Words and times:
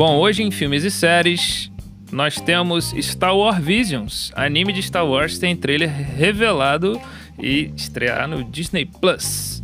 Bom, 0.00 0.16
hoje 0.16 0.42
em 0.42 0.50
filmes 0.50 0.82
e 0.82 0.90
séries, 0.90 1.70
nós 2.10 2.40
temos 2.40 2.94
Star 3.02 3.36
Wars 3.36 3.62
Visions. 3.62 4.32
Anime 4.34 4.72
de 4.72 4.82
Star 4.82 5.06
Wars 5.06 5.38
tem 5.38 5.54
trailer 5.54 5.90
revelado 5.90 6.98
e 7.38 7.70
estrear 7.76 8.26
no 8.26 8.42
Disney 8.42 8.86
Plus. 8.86 9.62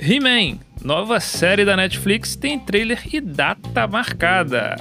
He-Man, 0.00 0.58
nova 0.82 1.20
série 1.20 1.66
da 1.66 1.76
Netflix, 1.76 2.34
tem 2.34 2.58
trailer 2.58 2.98
e 3.12 3.20
data 3.20 3.86
marcada. 3.86 4.76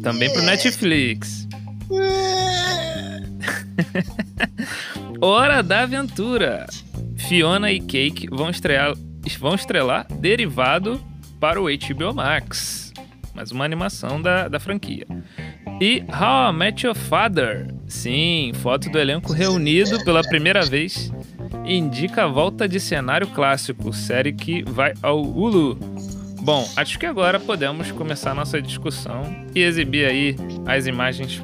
Também 0.00 0.32
pro 0.32 0.42
Netflix. 0.42 1.48
Hora 5.20 5.60
da 5.60 5.80
Aventura. 5.80 6.66
Fiona 7.16 7.72
e 7.72 7.80
Cake 7.80 8.28
vão 8.30 8.48
estrear, 8.48 8.94
vão 9.40 9.56
estrelar 9.56 10.06
derivado 10.08 11.04
para 11.40 11.60
o 11.60 11.64
HBO 11.64 12.14
Max. 12.14 12.89
Mais 13.40 13.52
uma 13.52 13.64
animação 13.64 14.20
da, 14.20 14.48
da 14.48 14.60
franquia. 14.60 15.06
E 15.80 16.04
How 16.10 16.50
I 16.50 16.52
Met 16.52 16.86
Your 16.86 16.94
Father. 16.94 17.68
Sim, 17.86 18.52
foto 18.56 18.90
do 18.90 18.98
elenco 18.98 19.32
reunido 19.32 20.04
pela 20.04 20.20
primeira 20.20 20.60
vez 20.66 21.10
indica 21.64 22.24
a 22.24 22.26
volta 22.26 22.68
de 22.68 22.78
cenário 22.78 23.26
clássico, 23.28 23.94
série 23.94 24.34
que 24.34 24.62
vai 24.64 24.92
ao 25.00 25.22
Hulu. 25.22 25.78
Bom, 26.42 26.68
acho 26.76 26.98
que 26.98 27.06
agora 27.06 27.40
podemos 27.40 27.90
começar 27.92 28.34
nossa 28.34 28.60
discussão 28.60 29.22
e 29.54 29.60
exibir 29.60 30.04
aí 30.04 30.36
as 30.66 30.86
imagens 30.86 31.42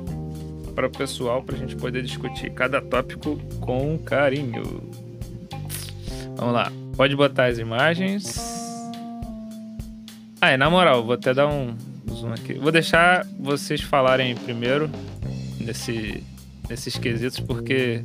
para 0.74 0.88
o 0.88 0.90
pessoal 0.90 1.42
para 1.42 1.56
a 1.56 1.58
gente 1.58 1.76
poder 1.76 2.02
discutir 2.02 2.50
cada 2.50 2.78
tópico 2.82 3.40
com 3.58 3.96
carinho. 3.96 4.82
Vamos 6.36 6.52
lá, 6.52 6.70
pode 6.94 7.16
botar 7.16 7.46
as 7.46 7.56
imagens. 7.58 8.56
Ah, 10.38 10.52
e 10.52 10.56
na 10.56 10.68
moral, 10.68 11.02
vou 11.02 11.14
até 11.14 11.32
dar 11.32 11.48
um 11.48 11.74
zoom 12.26 12.32
aqui. 12.32 12.54
Vou 12.54 12.72
deixar 12.72 13.26
vocês 13.38 13.80
falarem 13.80 14.34
primeiro 14.34 14.90
nesse, 15.60 16.22
nesses 16.68 16.98
quesitos, 16.98 17.40
porque, 17.40 18.02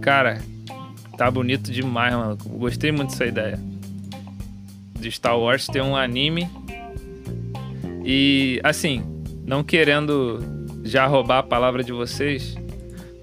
cara, 0.00 0.40
tá 1.16 1.30
bonito 1.30 1.72
demais, 1.72 2.14
mano. 2.14 2.36
Gostei 2.36 2.92
muito 2.92 3.10
dessa 3.10 3.26
ideia 3.26 3.58
de 4.98 5.10
Star 5.10 5.38
Wars 5.38 5.66
ter 5.66 5.82
um 5.82 5.96
anime. 5.96 6.48
E 8.04 8.60
assim, 8.62 9.04
não 9.44 9.62
querendo 9.62 10.40
já 10.84 11.06
roubar 11.06 11.38
a 11.38 11.42
palavra 11.42 11.82
de 11.82 11.92
vocês, 11.92 12.56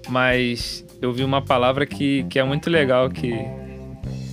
mas 0.08 0.84
eu 1.00 1.12
vi 1.12 1.24
uma 1.24 1.42
palavra 1.42 1.86
que, 1.86 2.24
que 2.24 2.38
é 2.38 2.44
muito 2.44 2.68
legal 2.70 3.08
que 3.10 3.32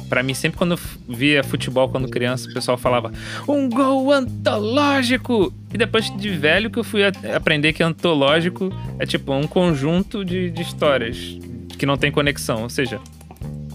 para 0.09 0.23
mim 0.23 0.33
sempre 0.33 0.57
quando 0.57 0.79
via 1.07 1.43
futebol 1.43 1.89
quando 1.89 2.07
criança, 2.09 2.49
o 2.49 2.53
pessoal 2.53 2.77
falava 2.77 3.11
um 3.47 3.69
gol 3.69 4.11
antológico. 4.11 5.53
E 5.73 5.77
depois 5.77 6.15
de 6.17 6.29
velho 6.29 6.69
que 6.69 6.79
eu 6.79 6.83
fui 6.83 7.01
aprender 7.03 7.73
que 7.73 7.83
antológico 7.83 8.71
é 8.99 9.05
tipo 9.05 9.33
um 9.33 9.47
conjunto 9.47 10.23
de, 10.23 10.49
de 10.49 10.61
histórias 10.61 11.37
que 11.77 11.85
não 11.85 11.97
tem 11.97 12.11
conexão, 12.11 12.63
ou 12.63 12.69
seja, 12.69 12.99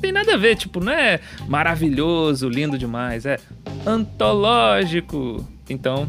tem 0.01 0.11
nada 0.11 0.35
a 0.35 0.37
ver, 0.37 0.57
tipo, 0.57 0.81
não 0.83 0.93
é 0.93 1.21
maravilhoso, 1.47 2.49
lindo 2.49 2.77
demais, 2.77 3.25
é 3.25 3.39
antológico. 3.87 5.47
Então, 5.71 6.09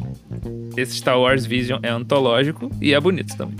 esse 0.76 0.96
Star 0.96 1.20
Wars 1.20 1.46
Vision 1.46 1.80
é 1.84 1.90
antológico 1.90 2.72
e 2.82 2.94
é 2.94 3.00
bonito 3.00 3.38
também. 3.38 3.58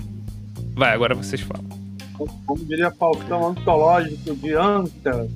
Vai, 0.74 0.92
agora 0.92 1.14
vocês 1.14 1.40
falam. 1.40 1.83
Como 2.16 2.64
diria 2.64 2.90
Faustão, 2.90 3.48
antológico 3.48 4.34
de 4.36 4.54
anta. 4.54 5.28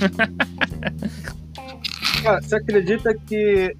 Cara, 2.22 2.40
você 2.42 2.56
acredita 2.56 3.14
que 3.14 3.74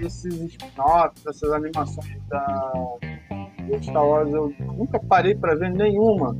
esses 0.00 0.34
spin-offs, 0.34 1.26
essas 1.26 1.52
animações 1.52 2.18
da 2.28 2.72
Star 3.82 4.06
Wars, 4.06 4.32
eu 4.32 4.52
nunca 4.76 4.98
parei 4.98 5.34
para 5.34 5.54
ver 5.54 5.70
nenhuma. 5.70 6.36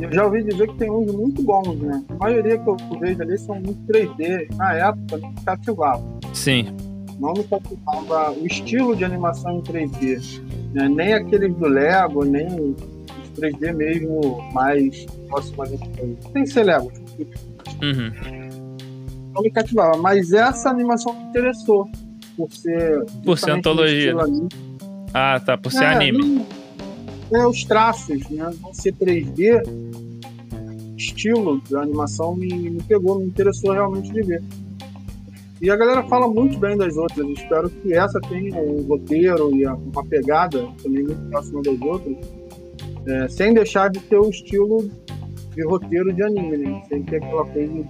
Eu 0.00 0.12
já 0.12 0.24
ouvi 0.24 0.42
dizer 0.44 0.68
que 0.68 0.76
tem 0.76 0.90
uns 0.90 1.10
muito 1.12 1.42
bons, 1.42 1.78
né? 1.78 2.04
A 2.10 2.14
maioria 2.14 2.58
que 2.58 2.68
eu 2.68 2.76
vejo 3.00 3.22
ali 3.22 3.38
são 3.38 3.54
muito 3.54 3.80
3D. 3.90 4.54
Na 4.56 4.74
época, 4.74 5.16
me 5.16 5.34
cativava. 5.44 6.02
Sim. 6.34 6.66
Não 7.18 7.32
me 7.32 7.42
cativava 7.44 8.32
o 8.32 8.46
estilo 8.46 8.94
de 8.94 9.04
animação 9.04 9.58
em 9.58 9.62
3D. 9.62 10.42
Né? 10.74 10.88
Nem 10.88 11.14
aqueles 11.14 11.54
do 11.54 11.66
Lego, 11.66 12.24
nem 12.24 12.76
3D 13.36 13.72
mesmo 13.74 14.50
mais 14.52 15.04
próximo 15.28 15.62
a 15.62 15.66
gente. 15.66 15.88
Tem 16.32 16.44
que 16.44 16.50
ser 16.50 16.64
Lego. 16.64 16.90
Uhum. 17.82 18.76
Não 19.34 19.42
me 19.42 19.50
cativava. 19.50 19.96
Mas 19.98 20.32
essa 20.32 20.70
animação 20.70 21.12
me 21.12 21.24
interessou. 21.24 21.88
Por 22.36 22.50
ser. 22.52 23.04
Por 23.24 23.38
ser 23.38 23.50
antologia. 23.52 24.14
Né? 24.14 24.48
Ah, 25.14 25.40
tá. 25.44 25.56
Por 25.56 25.72
ser 25.72 25.84
é, 25.84 25.88
anime. 25.88 26.46
Não 27.30 27.40
é, 27.40 27.46
os 27.46 27.64
traços, 27.64 28.28
né? 28.28 28.50
Não 28.62 28.72
ser 28.72 28.92
3D, 28.94 29.62
estilo 30.96 31.60
da 31.70 31.82
animação 31.82 32.34
me, 32.34 32.48
me 32.48 32.82
pegou, 32.82 33.18
me 33.18 33.26
interessou 33.26 33.72
realmente 33.72 34.12
de 34.12 34.22
ver. 34.22 34.42
E 35.60 35.70
a 35.70 35.76
galera 35.76 36.02
fala 36.04 36.28
muito 36.28 36.58
bem 36.58 36.76
das 36.76 36.96
outras. 36.96 37.26
Espero 37.30 37.70
que 37.70 37.94
essa 37.94 38.20
tenha 38.20 38.60
um 38.60 38.82
roteiro 38.82 39.54
e 39.56 39.66
uma 39.66 40.04
pegada 40.04 40.68
também 40.82 41.02
muito 41.04 41.30
próxima 41.30 41.62
das 41.62 41.80
outras, 41.80 42.16
é, 43.06 43.28
sem 43.28 43.54
deixar 43.54 43.90
de 43.90 44.00
ter 44.00 44.18
o 44.18 44.28
estilo 44.28 44.90
de 45.54 45.64
roteiro 45.64 46.12
de 46.12 46.22
anime, 46.22 46.56
né? 46.56 46.82
Sem 46.88 47.02
ter 47.02 47.16
aquela 47.16 47.46
coisa 47.46 47.72
de 47.72 47.86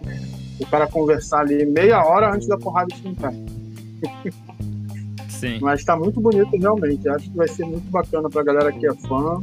o 0.59 0.67
cara 0.67 0.87
conversar 0.87 1.41
ali 1.41 1.67
meia 1.67 2.03
hora 2.05 2.35
antes 2.35 2.49
da 2.49 2.57
porrada 2.57 2.93
esquentar. 2.95 3.33
Sim. 5.29 5.59
Mas 5.61 5.85
tá 5.85 5.97
muito 5.97 6.21
bonito 6.21 6.57
realmente. 6.57 7.07
Acho 7.09 7.31
que 7.31 7.37
vai 7.37 7.49
ser 7.49 7.65
muito 7.67 7.91
bacana 7.91 8.29
pra 8.31 8.43
galera 8.43 8.73
que 8.73 8.87
é 8.87 8.95
fã. 8.95 9.43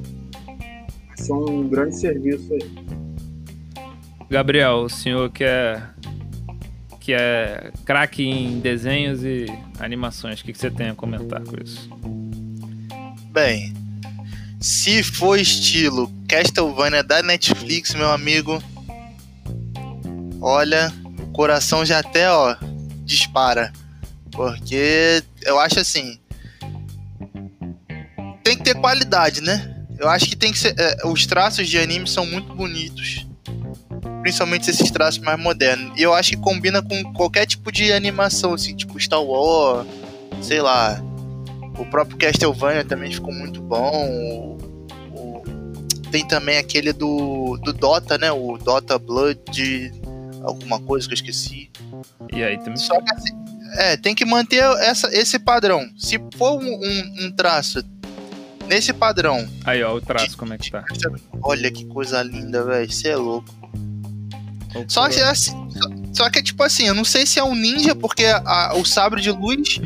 Vai 1.07 1.17
ser 1.17 1.33
um 1.33 1.67
grande 1.67 1.97
serviço 1.97 2.51
aí. 2.53 3.03
Gabriel, 4.29 4.85
o 4.85 4.89
senhor 4.89 5.29
que 5.29 5.44
é, 5.44 5.83
que 7.00 7.13
é 7.13 7.72
craque 7.85 8.23
em 8.23 8.59
desenhos 8.59 9.23
e 9.23 9.45
animações, 9.79 10.41
o 10.41 10.44
que, 10.44 10.51
que 10.51 10.57
você 10.57 10.72
tem 10.72 10.89
a 10.89 10.95
comentar 10.95 11.44
com 11.44 11.62
isso? 11.62 11.88
Bem, 13.31 13.73
se 14.63 15.03
for 15.03 15.38
estilo 15.38 16.09
Castlevania 16.25 17.03
da 17.03 17.22
Netflix, 17.22 17.94
meu 17.94 18.09
amigo, 18.09 18.63
olha, 20.41 20.91
o 21.19 21.28
coração 21.34 21.85
já 21.85 22.00
até, 22.00 22.31
ó, 22.31 22.56
dispara. 23.03 23.74
Porque 24.31 25.22
eu 25.41 25.59
acho 25.59 25.81
assim. 25.81 26.18
Tem 28.41 28.56
que 28.56 28.63
ter 28.63 28.75
qualidade, 28.75 29.41
né? 29.41 29.85
Eu 30.00 30.07
acho 30.07 30.28
que 30.28 30.35
tem 30.35 30.53
que 30.53 30.57
ser. 30.57 30.74
É, 30.80 31.06
os 31.07 31.28
traços 31.28 31.68
de 31.68 31.78
anime 31.78 32.07
são 32.07 32.25
muito 32.25 32.56
bonitos. 32.56 33.28
Principalmente 34.22 34.69
esses 34.69 34.90
traços 34.90 35.22
mais 35.22 35.38
modernos. 35.38 36.00
E 36.00 36.03
eu 36.03 36.13
acho 36.13 36.31
que 36.31 36.38
combina 36.38 36.81
com 36.81 37.03
qualquer 37.12 37.45
tipo 37.45 37.69
de 37.69 37.91
animação, 37.91 38.53
assim, 38.53 38.74
tipo 38.74 38.97
Star 38.97 39.22
Wars, 39.22 39.85
sei 40.41 40.62
lá. 40.62 41.03
O 41.78 41.85
próprio 41.85 42.17
Castlevania 42.17 42.85
também 42.85 43.11
ficou 43.11 43.34
muito 43.34 43.61
bom. 43.61 44.07
O, 44.09 44.57
o, 45.16 45.44
tem 46.11 46.28
também 46.28 46.57
aquele 46.57 46.94
do, 46.94 47.57
do 47.63 47.73
Dota, 47.73 48.17
né? 48.17 48.31
O 48.31 48.57
Dota 48.57 48.97
Blood. 48.97 49.91
Alguma 50.44 50.79
coisa 50.79 51.07
que 51.07 51.13
eu 51.13 51.16
esqueci. 51.16 51.72
E 52.31 52.44
aí 52.44 52.57
também. 52.57 52.78
Só 52.78 53.00
que 53.01 53.13
assim, 53.13 53.33
é, 53.75 53.97
tem 53.97 54.13
que 54.13 54.25
manter 54.25 54.63
essa, 54.81 55.07
esse 55.16 55.39
padrão. 55.39 55.89
Se 55.97 56.19
for 56.38 56.62
um, 56.62 56.66
um, 56.66 57.25
um 57.25 57.31
traço 57.31 57.83
nesse 58.67 58.94
padrão. 58.94 59.47
Aí, 59.66 59.83
ó, 59.83 59.95
o 59.95 60.01
traço, 60.01 60.29
de, 60.29 60.38
como 60.38 60.53
é 60.53 60.57
que 60.57 60.72
tá? 60.72 60.83
Olha 61.41 61.72
que 61.72 61.85
coisa 61.85 62.22
linda, 62.22 62.63
velho. 62.63 62.91
Você 62.91 63.09
é 63.09 63.16
louco. 63.16 63.53
Só 64.88 65.07
que, 65.07 65.22
assim, 65.22 65.51
só, 65.69 66.23
só, 66.23 66.29
que, 66.29 66.41
tipo 66.41 66.63
assim, 66.63 66.88
eu 66.88 66.95
não 66.95 67.06
sei 67.06 67.25
se 67.25 67.39
é 67.39 67.44
um 67.44 67.53
ninja, 67.53 67.94
porque 67.94 68.25
a, 68.25 68.74
o 68.75 68.83
sabre 68.83 69.21
de 69.21 69.31
luz 69.31 69.80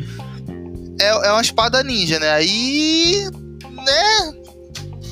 é, 1.08 1.28
é 1.28 1.32
uma 1.32 1.42
espada 1.42 1.82
ninja, 1.82 2.18
né? 2.18 2.30
Aí. 2.30 3.28
né? 3.84 4.38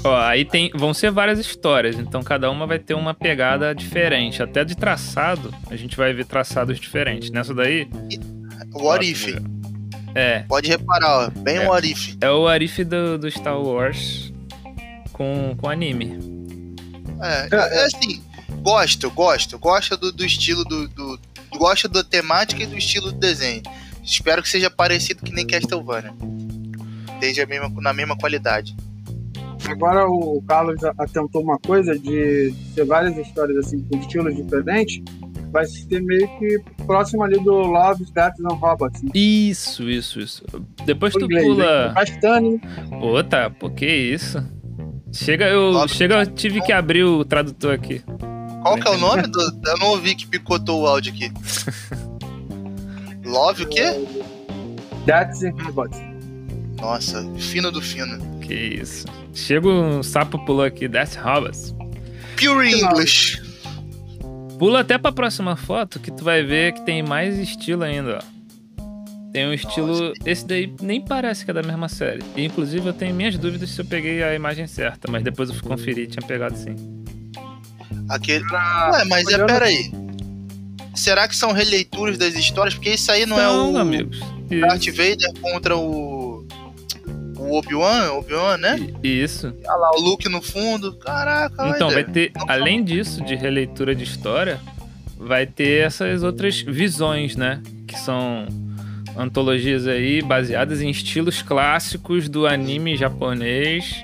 Ó, 0.05 0.17
aí 0.17 0.45
tem, 0.45 0.71
vão 0.75 0.95
ser 0.95 1.11
várias 1.11 1.39
histórias, 1.39 1.99
então 1.99 2.23
cada 2.23 2.51
uma 2.51 2.67
vai 2.67 2.79
ter 2.79 2.95
uma 2.95 3.13
pegada 3.13 3.75
diferente. 3.75 4.43
Até 4.43 4.65
de 4.65 4.77
traçado, 4.77 5.53
a 5.69 5.77
gente 5.77 5.97
vai 5.97 6.13
ver 6.13 6.27
traçados 6.27 6.79
diferentes. 6.79 7.31
Nessa 7.31 7.53
daí. 7.53 7.89
O 8.75 8.91
Arif. 8.91 9.37
É. 10.15 10.41
Pode 10.49 10.69
reparar, 10.69 11.27
ó, 11.27 11.31
bem 11.41 11.57
é. 11.57 11.69
o 11.69 11.73
Arif. 11.73 12.17
É 12.21 12.31
o 12.31 12.47
Arif 12.47 12.85
do, 12.85 13.19
do 13.19 13.31
Star 13.31 13.61
Wars 13.61 14.33
com, 15.13 15.57
com 15.57 15.69
anime. 15.69 16.19
É, 17.21 17.49
é, 17.55 17.79
é 17.81 17.85
assim, 17.87 18.23
gosto, 18.63 19.11
gosto. 19.11 19.59
Gosto 19.59 19.97
do, 19.97 20.13
do 20.13 20.25
estilo 20.25 20.65
do, 20.65 20.89
do. 20.89 21.19
Gosto 21.57 21.89
da 21.89 22.05
temática 22.05 22.63
e 22.63 22.67
do 22.67 22.77
estilo 22.77 23.11
do 23.11 23.19
desenho. 23.19 23.63
Espero 24.07 24.41
que 24.43 24.49
seja 24.49 24.71
parecido 24.71 25.23
que 25.23 25.33
nem 25.33 25.45
Castlevania. 25.47 26.15
Esteja 27.15 27.45
mesma, 27.47 27.69
na 27.81 27.93
mesma 27.93 28.17
qualidade. 28.17 28.75
Agora 29.69 30.07
o 30.09 30.41
Carlos 30.47 30.83
atentou 30.85 31.43
uma 31.43 31.59
coisa 31.59 31.99
de 31.99 32.55
ter 32.75 32.85
várias 32.85 33.17
histórias 33.19 33.67
assim 33.67 33.81
com 33.81 33.99
estilos 33.99 34.37
diferentes. 34.37 35.03
vai 35.51 35.67
ser 35.67 36.01
meio 36.03 36.29
que 36.39 36.59
próximo 36.87 37.25
ali 37.25 37.43
do 37.43 37.51
Love, 37.53 38.05
Death 38.13 38.35
and 38.45 38.55
Robots. 38.55 39.03
Né? 39.03 39.11
Isso, 39.15 39.89
isso, 39.91 40.21
isso. 40.21 40.45
Depois 40.85 41.15
Em 41.17 41.19
tu 41.19 41.25
inglês, 41.25 41.47
pula. 41.47 41.89
né? 41.89 41.95
Bastante. 41.95 42.61
Pô, 43.01 43.25
tá, 43.25 43.51
pô, 43.51 43.71
que 43.71 43.87
isso? 43.87 44.39
Chega, 45.13 45.47
eu, 45.49 45.71
Love- 45.71 45.95
chega, 45.95 46.15
eu 46.17 46.27
tive 46.27 46.61
que 46.61 46.73
abrir 46.73 47.03
o 47.05 47.25
tradutor 47.25 47.75
aqui. 47.75 48.03
Qual 48.63 48.77
que 48.77 48.87
é 48.87 48.91
o 48.91 48.99
nome? 48.99 49.23
Do... 49.23 49.41
Eu 49.67 49.79
não 49.79 49.89
ouvi 49.89 50.15
que 50.15 50.27
picotou 50.27 50.83
o 50.83 50.87
áudio 50.87 51.13
aqui. 51.13 51.33
Love 53.27 53.65
o 53.65 53.69
quê? 53.69 53.85
Death 55.05 55.43
and 55.43 55.63
Robots. 55.63 55.99
Nossa, 56.81 57.25
fino 57.39 57.71
do 57.71 57.81
fino. 57.83 58.39
Que 58.41 58.55
isso. 58.55 59.07
Chega 59.35 59.69
um 59.69 60.03
sapo 60.03 60.39
pulou 60.45 60.65
aqui, 60.65 60.87
Death 60.89 61.17
Robots. 61.17 61.75
Pure? 62.37 62.71
English. 62.81 63.43
Pula 64.59 64.81
até 64.81 64.97
pra 64.99 65.13
próxima 65.13 65.57
foto 65.57 65.99
que 66.01 66.11
tu 66.11 66.25
vai 66.25 66.43
ver 66.43 66.73
que 66.73 66.85
tem 66.87 67.03
mais 67.03 67.39
estilo 67.39 67.83
ainda, 67.83 68.19
ó. 68.23 68.37
Tem 69.33 69.47
um 69.47 69.53
estilo. 69.53 70.13
Esse 70.25 70.47
daí 70.47 70.73
nem 70.81 70.99
parece 71.01 71.45
que 71.45 71.51
é 71.51 71.55
da 71.55 71.63
mesma 71.63 71.89
série. 71.91 72.23
E, 72.35 72.45
inclusive 72.45 72.87
eu 72.87 72.93
tenho 72.95 73.15
minhas 73.15 73.37
dúvidas 73.37 73.69
se 73.71 73.81
eu 73.81 73.85
peguei 73.85 74.23
a 74.23 74.35
imagem 74.35 74.67
certa, 74.67 75.11
mas 75.11 75.23
depois 75.23 75.51
eu 75.51 75.55
fui 75.55 75.69
conferir 75.69 76.05
e 76.05 76.07
tinha 76.07 76.27
pegado 76.27 76.57
sim. 76.57 76.75
Aquele. 78.09 78.45
Pra- 78.47 78.93
Ué, 78.95 79.05
mas 79.05 79.29
é, 79.29 79.45
peraí. 79.45 79.91
Será 80.97 81.29
que 81.29 81.37
são 81.37 81.53
releituras 81.53 82.19
das 82.19 82.35
histórias? 82.35 82.75
Porque 82.75 82.91
isso 82.91 83.11
aí 83.13 83.27
não 83.27 83.39
é 83.39 83.43
São, 83.45 83.73
o 83.75 83.79
amigos. 83.79 84.19
Darth. 84.61 84.87
Vader 84.87 85.33
contra 85.41 85.77
o. 85.77 86.47
O 87.39 87.59
Obi-Wan? 87.59 88.13
Obi-Wan, 88.15 88.57
né? 88.57 88.89
Isso. 89.05 89.55
Olha 89.69 89.77
lá, 89.77 89.91
o 89.93 90.01
Luke 90.01 90.29
no 90.29 90.41
fundo. 90.43 90.95
Caraca, 90.97 91.69
Então, 91.69 91.89
vai 91.91 92.03
olha. 92.03 92.13
ter, 92.13 92.33
além 92.49 92.83
disso, 92.83 93.23
de 93.23 93.37
releitura 93.37 93.95
de 93.95 94.03
história, 94.05 94.59
vai 95.19 95.47
ter 95.47 95.85
essas 95.87 96.23
outras 96.23 96.61
visões, 96.61 97.37
né? 97.37 97.63
Que 97.87 97.97
são 98.01 98.47
antologias 99.17 99.87
aí 99.87 100.23
baseadas 100.23 100.81
em 100.83 100.91
estilos 100.91 101.41
clássicos 101.43 102.29
do 102.29 102.47
anime 102.47 102.97
japonês, 102.97 103.95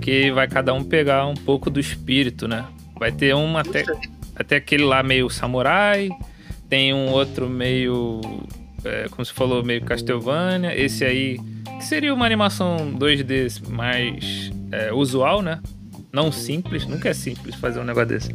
que 0.00 0.30
vai 0.32 0.48
cada 0.48 0.72
um 0.74 0.82
pegar 0.82 1.26
um 1.26 1.34
pouco 1.34 1.70
do 1.70 1.78
espírito, 1.78 2.48
né? 2.48 2.64
Vai 2.98 3.12
ter 3.12 3.34
um 3.34 3.56
até, 3.56 3.84
até 4.34 4.56
aquele 4.56 4.84
lá 4.84 5.02
meio 5.02 5.30
samurai, 5.30 6.08
tem 6.70 6.94
um 6.94 7.10
outro 7.10 7.50
meio, 7.50 8.20
é, 8.84 9.08
como 9.10 9.24
você 9.24 9.34
falou, 9.34 9.62
meio 9.64 9.84
Castlevania, 9.84 10.74
esse 10.74 11.04
aí, 11.04 11.38
que 11.76 11.84
seria 11.84 12.14
uma 12.14 12.24
animação 12.24 12.94
2D 12.96 13.68
mais 13.68 14.52
é, 14.70 14.92
usual, 14.92 15.42
né? 15.42 15.60
Não 16.12 16.30
simples, 16.30 16.86
nunca 16.86 17.08
é 17.08 17.14
simples 17.14 17.56
fazer 17.56 17.80
um 17.80 17.84
negócio 17.84 18.08
desse. 18.08 18.34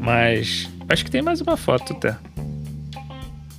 Mas 0.00 0.68
acho 0.88 1.04
que 1.04 1.10
tem 1.10 1.22
mais 1.22 1.40
uma 1.40 1.56
foto 1.56 1.92
até. 1.92 2.16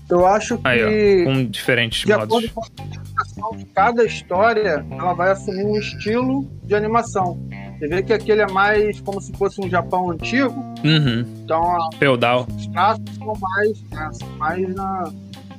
Eu 0.09 0.27
acho 0.27 0.57
que, 0.57 0.67
Aí, 0.67 1.23
ó, 1.23 1.25
com 1.25 1.45
diferentes 1.45 2.01
de 2.01 2.11
modos. 2.11 2.25
acordo 2.25 2.49
com 2.53 2.61
a 2.61 3.57
de 3.57 3.65
cada 3.67 4.03
história, 4.03 4.85
ela 4.91 5.13
vai 5.13 5.31
assumir 5.31 5.63
um 5.63 5.77
estilo 5.77 6.45
de 6.63 6.75
animação. 6.75 7.39
Você 7.81 7.87
vê 7.87 8.03
que 8.03 8.13
aquele 8.13 8.41
é 8.43 8.47
mais 8.51 9.01
como 9.01 9.19
se 9.19 9.31
fosse 9.33 9.59
um 9.59 9.67
Japão 9.67 10.11
antigo, 10.11 10.53
Uhum. 10.83 11.25
então 11.43 11.63
Feudal. 11.97 12.45
os 12.55 12.67
traços 12.67 13.03
são 13.17 13.33
mais, 13.41 13.81
né, 13.89 14.09
são 14.13 14.29
mais 14.37 14.75
na. 14.75 15.11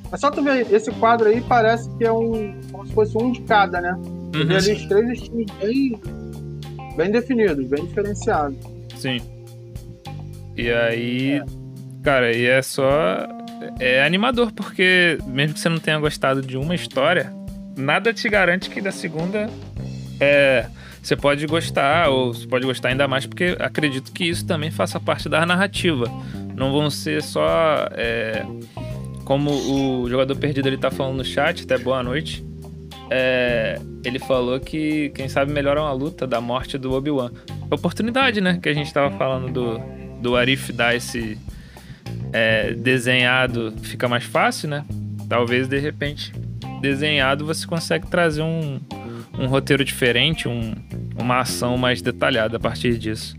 É 0.09 0.15
só 0.15 0.31
tu 0.31 0.41
ver, 0.41 0.65
esse 0.71 0.89
quadro 0.91 1.27
aí 1.27 1.41
parece 1.41 1.89
que 1.97 2.05
é 2.05 2.11
um. 2.13 2.53
como 2.71 2.87
se 2.87 2.93
fosse 2.93 3.17
um 3.17 3.29
de 3.33 3.41
cada, 3.41 3.81
né? 3.81 3.91
Uhum. 3.91 4.41
ali 4.55 4.71
os 4.71 4.85
três 4.85 5.09
estilos 5.09 5.45
bem, 5.61 5.99
bem 6.95 7.11
definidos, 7.11 7.67
bem 7.67 7.85
diferenciados. 7.87 8.57
Sim. 8.95 9.19
E 10.55 10.71
aí, 10.71 11.41
cara, 12.03 12.31
e 12.33 12.45
é 12.45 12.61
só. 12.61 13.27
É 13.81 14.01
animador, 14.05 14.53
porque 14.53 15.17
mesmo 15.27 15.55
que 15.55 15.59
você 15.59 15.67
não 15.67 15.77
tenha 15.77 15.99
gostado 15.99 16.41
de 16.41 16.55
uma 16.57 16.73
história, 16.73 17.33
nada 17.77 18.13
te 18.13 18.29
garante 18.29 18.69
que 18.69 18.79
da 18.79 18.91
segunda 18.91 19.49
é, 20.21 20.67
você 21.03 21.17
pode 21.17 21.45
gostar, 21.45 22.09
ou 22.09 22.33
você 22.33 22.47
pode 22.47 22.65
gostar 22.65 22.87
ainda 22.87 23.07
mais, 23.09 23.25
porque 23.25 23.57
acredito 23.59 24.11
que 24.13 24.23
isso 24.23 24.45
também 24.45 24.71
faça 24.71 24.99
parte 25.01 25.27
da 25.27 25.45
narrativa. 25.45 26.05
Não 26.55 26.71
vão 26.71 26.89
ser 26.89 27.21
só. 27.21 27.89
é, 27.91 28.45
como 29.25 29.51
o 29.51 30.09
jogador 30.09 30.35
perdido 30.35 30.67
ele 30.67 30.77
tá 30.77 30.89
falando 30.89 31.17
no 31.17 31.25
chat, 31.25 31.63
até 31.63 31.77
boa 31.77 32.01
noite. 32.01 32.43
é, 33.09 33.79
ele 34.03 34.17
falou 34.17 34.59
que 34.59 35.09
quem 35.09 35.27
sabe 35.27 35.51
melhora 35.51 35.81
uma 35.81 35.91
luta 35.91 36.25
da 36.25 36.39
morte 36.39 36.77
do 36.77 36.93
Obi-Wan. 36.93 37.31
Oportunidade, 37.69 38.41
né? 38.41 38.59
Que 38.61 38.69
a 38.69 38.73
gente 38.73 38.93
tava 38.93 39.15
falando 39.17 39.51
do, 39.51 39.79
do 40.21 40.35
Arif 40.35 40.71
dar 40.71 40.95
esse 40.95 41.37
é, 42.31 42.73
desenhado 42.73 43.73
fica 43.81 44.07
mais 44.07 44.23
fácil, 44.23 44.69
né? 44.69 44.85
Talvez 45.27 45.67
de 45.67 45.79
repente 45.79 46.33
desenhado 46.81 47.45
você 47.45 47.65
consegue 47.65 48.07
trazer 48.07 48.41
um, 48.41 48.79
um 49.37 49.47
roteiro 49.47 49.83
diferente, 49.83 50.47
um- 50.47 50.73
uma 51.19 51.39
ação 51.39 51.77
mais 51.77 52.01
detalhada 52.01 52.57
a 52.57 52.59
partir 52.59 52.97
disso. 52.97 53.35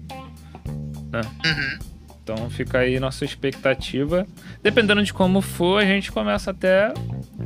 Uhum. 1.12 1.78
Então 2.22 2.48
fica 2.50 2.78
aí 2.78 2.98
nossa 2.98 3.24
expectativa. 3.24 4.26
Dependendo 4.62 5.02
de 5.02 5.12
como 5.12 5.40
for, 5.42 5.82
a 5.82 5.84
gente 5.84 6.10
começa 6.10 6.50
até. 6.50 6.92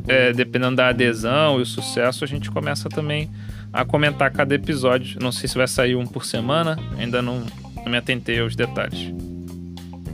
é, 0.07 0.33
dependendo 0.33 0.77
da 0.77 0.89
adesão 0.89 1.59
e 1.59 1.63
o 1.63 1.67
sucesso, 1.67 2.25
a 2.25 2.27
gente 2.27 2.51
começa 2.51 2.89
também 2.89 3.29
a 3.73 3.85
comentar 3.85 4.31
cada 4.31 4.55
episódio. 4.55 5.19
Não 5.21 5.33
sei 5.33 5.49
se 5.49 5.57
vai 5.59 5.67
sair 5.69 5.97
um 5.97 6.07
por 6.07 6.25
semana, 6.25 6.79
ainda 6.97 7.21
não, 7.21 7.45
não 7.77 7.87
me 7.91 7.97
atentei 7.99 8.41
aos 8.41 8.55
detalhes. 8.57 9.13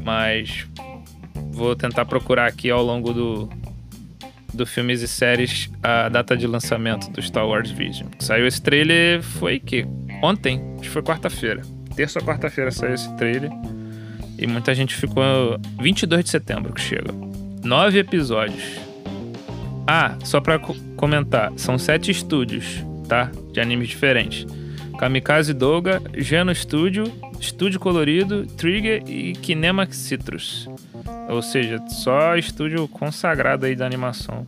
Mas 0.02 0.66
vou 1.52 1.76
tentar 1.76 2.04
procurar 2.06 2.46
aqui 2.46 2.70
ao 2.70 2.82
longo 2.82 3.12
do, 3.12 3.48
do 4.54 4.64
filmes 4.66 5.02
e 5.02 5.08
séries 5.08 5.70
a 5.82 6.08
data 6.08 6.36
de 6.36 6.46
lançamento 6.46 7.10
do 7.10 7.20
Star 7.22 7.46
Wars 7.46 7.70
Vision. 7.70 8.08
Saiu 8.18 8.46
esse 8.46 8.60
trailer 8.62 9.22
foi 9.22 9.58
que 9.58 9.86
ontem, 10.22 10.60
acho 10.74 10.82
que 10.82 10.88
foi 10.90 11.02
quarta-feira. 11.02 11.62
Terça 11.96 12.18
ou 12.18 12.24
quarta-feira 12.24 12.70
saiu 12.70 12.94
esse 12.94 13.14
trailer. 13.16 13.50
E 14.38 14.46
muita 14.46 14.74
gente 14.74 14.94
ficou 14.96 15.58
22 15.80 16.24
de 16.24 16.30
setembro 16.30 16.72
que 16.72 16.80
chega. 16.80 17.12
Nove 17.62 17.98
episódios. 17.98 18.62
Ah, 19.86 20.16
só 20.24 20.40
co- 20.40 20.74
comentar, 20.96 21.52
são 21.56 21.78
sete 21.78 22.10
estúdios, 22.10 22.82
tá? 23.08 23.30
De 23.52 23.60
animes 23.60 23.88
diferentes. 23.88 24.46
Kamikaze 24.98 25.52
Douga, 25.52 26.00
Geno 26.16 26.54
Studio, 26.54 27.04
Estúdio 27.38 27.78
Colorido, 27.78 28.46
Trigger 28.46 29.02
e 29.08 29.32
Kinemax 29.34 29.96
Citrus. 29.96 30.68
Ou 31.28 31.42
seja, 31.42 31.82
só 31.88 32.36
estúdio 32.36 32.86
consagrado 32.88 33.66
aí 33.66 33.74
da 33.74 33.86
animação 33.86 34.46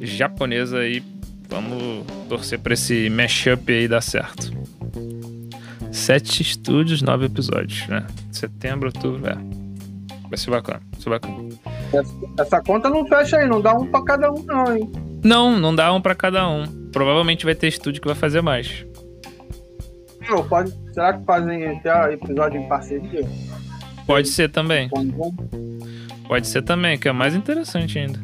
japonesa 0.00 0.78
aí. 0.78 1.02
Vamos 1.48 2.04
torcer 2.28 2.58
pra 2.58 2.74
esse 2.74 3.08
mashup 3.08 3.72
aí 3.72 3.88
dar 3.88 4.02
certo. 4.02 4.52
Sete 5.90 6.42
estúdios, 6.42 7.00
nove 7.00 7.26
episódios, 7.26 7.86
né? 7.88 8.06
Setembro, 8.30 8.88
outubro, 8.94 9.26
é. 9.30 9.36
Vai 10.28 10.36
ser 10.36 10.50
bacana, 10.50 10.82
vai 10.92 11.00
ser 11.00 11.10
bacana. 11.10 11.48
Essa, 12.38 12.60
conta 12.60 12.90
não 12.90 13.06
fecha 13.06 13.38
aí, 13.38 13.48
não 13.48 13.62
dá 13.62 13.72
um 13.72 13.86
pra 13.86 14.04
cada 14.04 14.30
um, 14.30 14.42
não, 14.44 14.76
hein? 14.76 14.92
Não, 15.24 15.58
não 15.58 15.74
dá 15.74 15.92
um 15.92 16.02
pra 16.02 16.14
cada 16.14 16.46
um. 16.46 16.66
Provavelmente 16.92 17.46
vai 17.46 17.54
ter 17.54 17.68
estúdio 17.68 18.02
que 18.02 18.06
vai 18.08 18.16
fazer 18.16 18.42
mais. 18.42 18.84
Não, 20.28 20.46
pode, 20.46 20.70
será 20.92 21.14
que 21.14 21.24
fazem 21.24 21.66
até 21.66 22.12
episódio 22.12 22.60
em 22.60 22.68
parceria? 22.68 23.26
Pode 24.08 24.28
ser 24.28 24.48
também. 24.48 24.88
Um? 24.96 25.30
Pode 26.26 26.46
ser 26.46 26.62
também, 26.62 26.98
que 26.98 27.06
é 27.06 27.12
mais 27.12 27.34
interessante 27.34 27.98
ainda. 27.98 28.18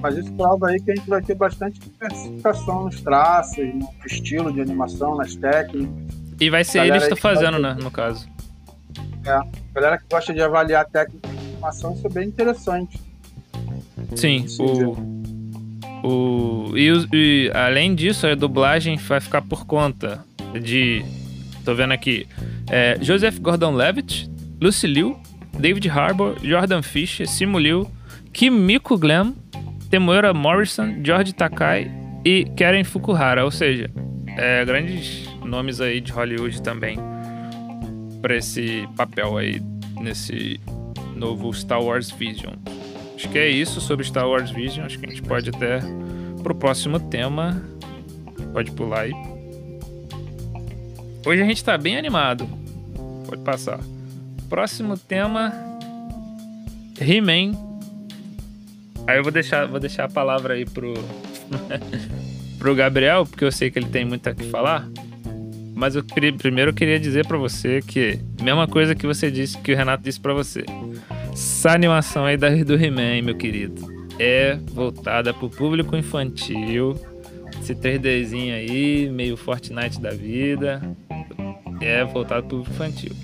Mas 0.00 0.16
isso 0.16 0.32
prova 0.34 0.68
aí 0.68 0.80
que 0.80 0.92
a 0.92 0.94
gente 0.94 1.10
vai 1.10 1.20
ter 1.20 1.34
bastante 1.34 1.80
diversificação 1.80 2.84
nos 2.84 3.00
traços, 3.00 3.58
no 3.74 3.90
estilo 4.06 4.52
de 4.52 4.60
animação, 4.60 5.16
nas 5.16 5.34
técnicas. 5.34 5.88
E 6.40 6.48
vai 6.50 6.62
ser 6.62 6.78
eles 6.78 6.90
que 6.90 6.92
aí 6.92 7.02
estão 7.02 7.16
fazendo, 7.16 7.58
né? 7.58 7.76
No 7.82 7.90
caso. 7.90 8.28
Galera 9.74 9.98
que 9.98 10.04
gosta 10.08 10.32
de 10.32 10.40
avaliar 10.40 10.86
técnica 10.86 11.26
de 11.26 11.48
animação, 11.54 11.94
isso 11.94 12.06
é 12.06 12.10
bem 12.10 12.28
interessante. 12.28 13.00
Sim, 14.14 14.46
Sim, 14.46 14.62
o. 16.04 16.06
o 16.06 16.76
e, 16.76 16.92
e 17.12 17.50
além 17.52 17.92
disso, 17.92 18.24
a 18.24 18.36
dublagem 18.36 18.96
vai 18.98 19.20
ficar 19.20 19.42
por 19.42 19.66
conta 19.66 20.24
de. 20.62 21.04
Tô 21.64 21.74
vendo 21.74 21.92
aqui. 21.92 22.24
É, 22.70 22.98
Joseph 23.00 23.38
Gordon-Levitt, 23.40 24.30
Lucy 24.60 24.86
Liu, 24.86 25.16
David 25.58 25.88
Harbour, 25.88 26.36
Jordan 26.42 26.82
Fisher, 26.82 27.26
Simu 27.26 27.58
Liu, 27.58 27.90
Kimiko 28.32 28.96
Glenn, 28.96 29.34
Temuera 29.90 30.32
Morrison, 30.34 31.02
George 31.02 31.32
Takai 31.32 31.90
e 32.24 32.44
Karen 32.56 32.84
Fukuhara. 32.84 33.44
Ou 33.44 33.50
seja, 33.50 33.90
é, 34.36 34.64
grandes 34.64 35.28
nomes 35.44 35.80
aí 35.80 36.00
de 36.00 36.12
Hollywood 36.12 36.62
também 36.62 36.98
para 38.20 38.36
esse 38.36 38.86
papel 38.96 39.36
aí 39.36 39.60
nesse 40.00 40.60
novo 41.16 41.52
Star 41.52 41.82
Wars 41.82 42.10
Vision. 42.10 42.54
Acho 43.14 43.28
que 43.28 43.38
é 43.38 43.48
isso 43.48 43.80
sobre 43.80 44.04
Star 44.04 44.28
Wars 44.28 44.50
Vision. 44.50 44.86
Acho 44.86 44.98
que 44.98 45.06
a 45.06 45.08
gente 45.08 45.22
pode 45.22 45.50
até 45.50 45.80
pro 46.42 46.54
próximo 46.54 47.00
tema. 47.00 47.60
Pode 48.52 48.70
pular 48.72 49.00
aí. 49.00 49.37
Hoje 51.26 51.42
a 51.42 51.44
gente 51.46 51.62
tá 51.64 51.76
bem 51.76 51.96
animado. 51.96 52.48
Pode 53.26 53.42
passar. 53.42 53.80
Próximo 54.48 54.96
tema. 54.96 55.52
He-Man. 57.00 57.52
Aí 59.06 59.18
eu 59.18 59.22
vou 59.22 59.32
deixar, 59.32 59.66
vou 59.66 59.80
deixar 59.80 60.04
a 60.04 60.08
palavra 60.08 60.54
aí 60.54 60.64
pro, 60.64 60.92
pro 62.58 62.74
Gabriel, 62.74 63.24
porque 63.26 63.44
eu 63.44 63.52
sei 63.52 63.70
que 63.70 63.78
ele 63.78 63.88
tem 63.88 64.04
muito 64.04 64.26
a 64.28 64.34
que 64.34 64.44
falar. 64.44 64.88
Mas 65.74 65.94
eu, 65.94 66.02
pri- 66.02 66.32
primeiro 66.32 66.70
eu 66.70 66.74
queria 66.74 66.98
dizer 66.98 67.26
pra 67.26 67.38
você 67.38 67.80
que, 67.80 68.18
mesma 68.42 68.66
coisa 68.66 68.94
que 68.94 69.06
você 69.06 69.30
disse, 69.30 69.56
que 69.58 69.72
o 69.72 69.76
Renato 69.76 70.02
disse 70.02 70.18
pra 70.20 70.34
você. 70.34 70.64
Essa 71.32 71.72
animação 71.72 72.24
aí 72.24 72.36
da, 72.36 72.50
do 72.50 72.74
He-Man, 72.74 73.22
meu 73.22 73.36
querido, 73.36 73.86
é 74.18 74.56
voltada 74.72 75.32
pro 75.32 75.48
público 75.48 75.96
infantil. 75.96 76.96
Esse 77.68 77.74
3Dzinho 77.74 78.54
aí, 78.54 79.10
meio 79.10 79.36
Fortnite 79.36 80.00
da 80.00 80.08
vida, 80.08 80.80
é 81.82 82.02
voltado 82.02 82.46
pro 82.46 82.60
infantil. 82.60 83.14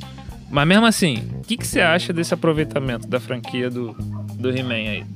Mas 0.51 0.69
mesmo 0.69 0.85
assim, 0.85 1.31
o 1.39 1.41
que, 1.41 1.57
que 1.57 1.67
você 1.67 1.81
acha 1.81 2.13
desse 2.13 2.35
aproveitamento 2.35 3.09
da 3.09 3.19
franquia 3.19 3.71
do, 3.71 3.95
do 4.35 4.55
He-Man 4.55 4.75
aí? 4.75 5.07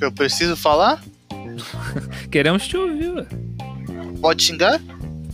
Eu 0.00 0.12
preciso 0.12 0.56
falar? 0.56 1.02
Queremos 2.30 2.64
te 2.68 2.76
ouvir, 2.76 3.08
ué. 3.08 3.26
Pode 4.20 4.44
xingar? 4.44 4.80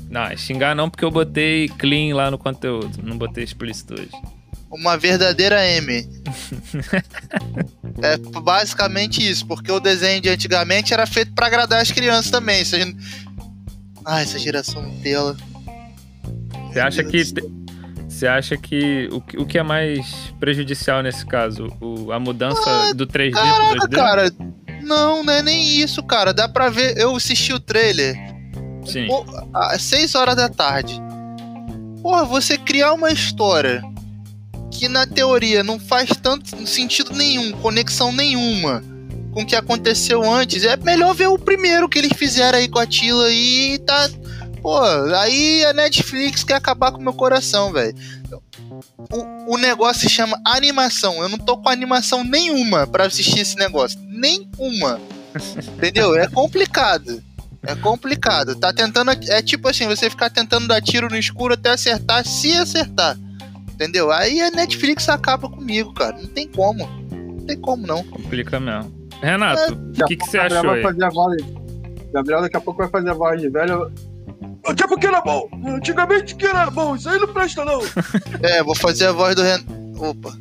Não, 0.09 0.35
xingar 0.35 0.75
não, 0.75 0.89
porque 0.89 1.05
eu 1.05 1.11
botei 1.11 1.69
clean 1.69 2.17
lá 2.17 2.31
no 2.31 2.39
conteúdo. 2.39 3.03
Não 3.03 3.19
botei 3.19 3.45
explícito 3.45 3.93
hoje. 4.01 4.11
Uma 4.71 4.97
verdadeira 4.97 5.63
M. 5.69 6.09
é 8.03 8.17
basicamente 8.17 9.27
isso, 9.29 9.47
porque 9.47 9.71
o 9.71 9.81
desenho 9.81 10.21
de 10.21 10.29
antigamente 10.29 10.93
era 10.95 11.07
feito 11.07 11.33
pra 11.33 11.47
agradar 11.47 11.81
as 11.81 11.91
crianças 11.91 12.31
também. 12.31 12.63
Isso 12.63 12.77
a 12.77 12.79
gente... 12.79 12.97
Ah, 14.05 14.21
essa 14.21 14.39
geração 14.39 14.83
Nutella. 14.83 15.37
Você 16.73 16.81
acha 16.81 17.05
que. 17.05 17.25
Você 18.09 18.27
acha 18.27 18.57
que 18.57 19.09
o, 19.13 19.21
que- 19.21 19.37
o 19.39 19.47
que 19.47 19.59
é 19.59 19.63
mais 19.63 20.07
prejudicial 20.41 21.03
nesse 21.03 21.25
caso? 21.27 21.69
O, 21.81 22.11
a 22.13 22.19
mudança 22.19 22.95
do 22.95 23.07
3D 23.07 23.33
pro 23.33 23.41
Caraca, 23.41 23.89
2D? 23.89 23.95
cara. 23.95 24.33
Não, 24.83 25.23
não 25.23 25.33
é 25.33 25.43
nem 25.43 25.63
isso, 25.81 26.03
cara. 26.03 26.33
Dá 26.33 26.49
pra 26.49 26.69
ver. 26.71 26.97
Eu 26.97 27.15
assisti 27.15 27.53
o 27.53 27.61
trailer 27.61 28.17
Sim. 28.85 29.07
às 29.55 29.83
6 29.83 30.15
horas 30.15 30.35
da 30.37 30.49
tarde. 30.49 31.01
Porra, 32.03 32.25
você 32.25 32.57
criar 32.57 32.93
uma 32.95 33.11
história 33.13 33.83
que 34.71 34.89
na 34.89 35.07
teoria 35.07 35.63
não 35.63 35.79
faz 35.79 36.11
tanto 36.23 36.67
sentido 36.67 37.13
nenhum, 37.13 37.53
conexão 37.53 38.13
nenhuma 38.13 38.83
com 39.33 39.43
o 39.43 39.47
que 39.47 39.57
aconteceu 39.57 40.29
antes, 40.29 40.65
é 40.65 40.77
melhor 40.77 41.15
ver 41.15 41.29
o 41.29 41.39
primeiro 41.39 41.89
que 41.89 41.99
eles 41.99 42.13
fizeram 42.17 42.59
aí 42.59 42.69
com 42.69 42.79
a 42.79 42.87
Tila 42.87 43.31
e 43.31 43.79
tá. 43.79 44.11
Pô, 44.61 44.79
aí 44.79 45.65
a 45.65 45.73
Netflix 45.73 46.45
quer 46.45 46.55
acabar 46.55 46.93
com 46.93 46.99
o 46.99 47.03
meu 47.03 47.15
coração, 47.15 47.73
velho. 47.73 47.95
O, 49.11 49.55
o 49.55 49.59
negócio 49.59 50.03
se 50.03 50.11
chama 50.11 50.41
animação. 50.45 51.23
Eu 51.23 51.29
não 51.29 51.39
tô 51.39 51.57
com 51.57 51.69
animação 51.69 52.23
nenhuma 52.23 52.87
pra 52.87 53.07
assistir 53.07 53.41
esse 53.41 53.57
negócio. 53.57 53.99
Nenhuma. 54.03 55.01
Entendeu? 55.77 56.15
É 56.15 56.29
complicado. 56.29 57.23
É 57.63 57.75
complicado. 57.75 58.55
Tá 58.55 58.73
tentando. 58.73 59.13
É 59.29 59.41
tipo 59.41 59.69
assim, 59.69 59.87
você 59.87 60.11
ficar 60.11 60.29
tentando 60.29 60.69
dar 60.69 60.83
tiro 60.83 61.09
no 61.09 61.17
escuro 61.17 61.55
até 61.55 61.71
acertar, 61.71 62.27
se 62.27 62.53
acertar. 62.53 63.17
Entendeu? 63.81 64.13
Aí 64.13 64.43
a 64.43 64.51
Netflix 64.51 65.09
acaba 65.09 65.49
comigo, 65.49 65.95
cara. 65.95 66.15
Não 66.19 66.27
tem 66.27 66.47
como. 66.47 66.87
Não 67.11 67.47
tem 67.47 67.59
como, 67.59 67.87
não. 67.87 68.05
Complica 68.05 68.61
mesmo. 68.61 68.93
Renato, 69.23 69.73
o 69.73 70.05
que, 70.05 70.17
que 70.19 70.27
você 70.27 70.37
Gabriel 70.37 70.59
achou 70.61 70.71
vai 70.71 70.79
aí? 70.79 70.83
fazer 70.83 71.05
a 71.05 71.09
voz. 71.09 71.43
Gabriel 72.13 72.43
daqui 72.43 72.57
a 72.59 72.61
pouco 72.61 72.79
vai 72.83 72.91
fazer 72.91 73.09
a 73.09 73.15
voz 73.15 73.41
de 73.41 73.49
velho. 73.49 73.91
Daqui 74.67 74.83
a 74.83 74.89
pouco 74.89 75.07
era 75.07 75.23
bom. 75.23 75.49
Antigamente 75.67 76.35
que 76.35 76.45
era 76.45 76.71
bom. 76.71 76.95
Isso 76.95 77.09
aí 77.09 77.19
não 77.19 77.29
presta, 77.33 77.65
não. 77.65 77.81
É, 78.47 78.63
vou 78.63 78.75
fazer 78.75 79.07
a 79.07 79.13
voz 79.13 79.35
do 79.35 79.43
Ren. 79.43 79.61
Opa. 79.97 80.37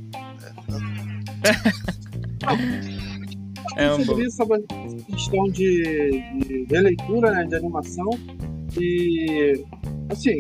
É 3.78 3.94
um 3.94 4.04
sobre 4.04 4.26
isso, 4.26 4.36
sobre 4.36 4.62
questão 5.10 5.46
de, 5.46 6.22
de 6.46 6.66
releitura, 6.70 7.32
né, 7.32 7.46
de 7.46 7.56
animação. 7.56 8.10
E, 8.78 9.64
assim, 10.10 10.40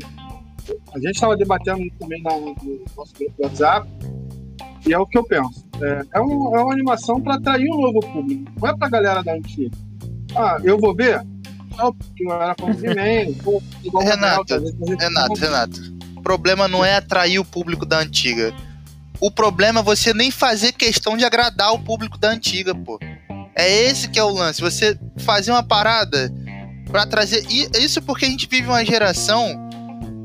a 0.93 0.97
gente 0.99 1.15
estava 1.15 1.35
debatendo 1.37 1.83
também 1.99 2.21
na- 2.23 2.37
no 2.37 2.55
nosso 2.95 3.13
grupo 3.13 3.33
do 3.37 3.43
WhatsApp. 3.43 3.87
E 4.87 4.93
é 4.93 4.97
o 4.99 5.05
que 5.05 5.17
eu 5.17 5.23
penso. 5.23 5.65
É, 5.81 6.01
é, 6.15 6.21
um- 6.21 6.55
é 6.55 6.61
uma 6.63 6.73
animação 6.73 7.19
para 7.21 7.35
atrair 7.35 7.69
um 7.71 7.81
novo 7.81 7.99
público. 7.99 8.51
Não 8.59 8.69
é 8.69 8.75
pra 8.77 8.89
galera 8.89 9.21
da 9.23 9.33
antiga. 9.33 9.75
Ah, 10.35 10.57
eu 10.63 10.77
vou 10.79 10.95
ver? 10.95 11.21
Não, 11.77 11.93
porque 11.93 12.23
eu 12.25 12.31
era 12.33 12.55
fã 12.59 12.71
de 12.73 12.87
Renato, 12.87 14.53
a 14.53 14.57
Renato, 15.03 15.33
Renato. 15.39 15.81
O 16.17 16.21
problema 16.21 16.67
não 16.67 16.83
é 16.83 16.95
atrair 16.97 17.39
o 17.39 17.45
público 17.45 17.85
da 17.85 17.99
antiga. 17.99 18.53
O 19.21 19.29
problema 19.31 19.79
é 19.79 19.83
você 19.83 20.13
nem 20.13 20.31
fazer 20.31 20.71
questão 20.73 21.17
de 21.17 21.25
agradar 21.25 21.73
o 21.73 21.79
público 21.79 22.17
da 22.17 22.29
antiga, 22.29 22.73
pô. 22.75 22.99
É 23.55 23.69
esse 23.83 24.07
que 24.09 24.17
é 24.19 24.23
o 24.23 24.29
lance. 24.29 24.61
Você 24.61 24.97
fazer 25.17 25.51
uma 25.51 25.63
parada 25.63 26.31
pra 26.89 27.05
trazer. 27.05 27.45
e 27.49 27.69
Isso 27.83 28.01
porque 28.01 28.25
a 28.25 28.29
gente 28.29 28.47
vive 28.47 28.67
uma 28.67 28.83
geração 28.85 29.68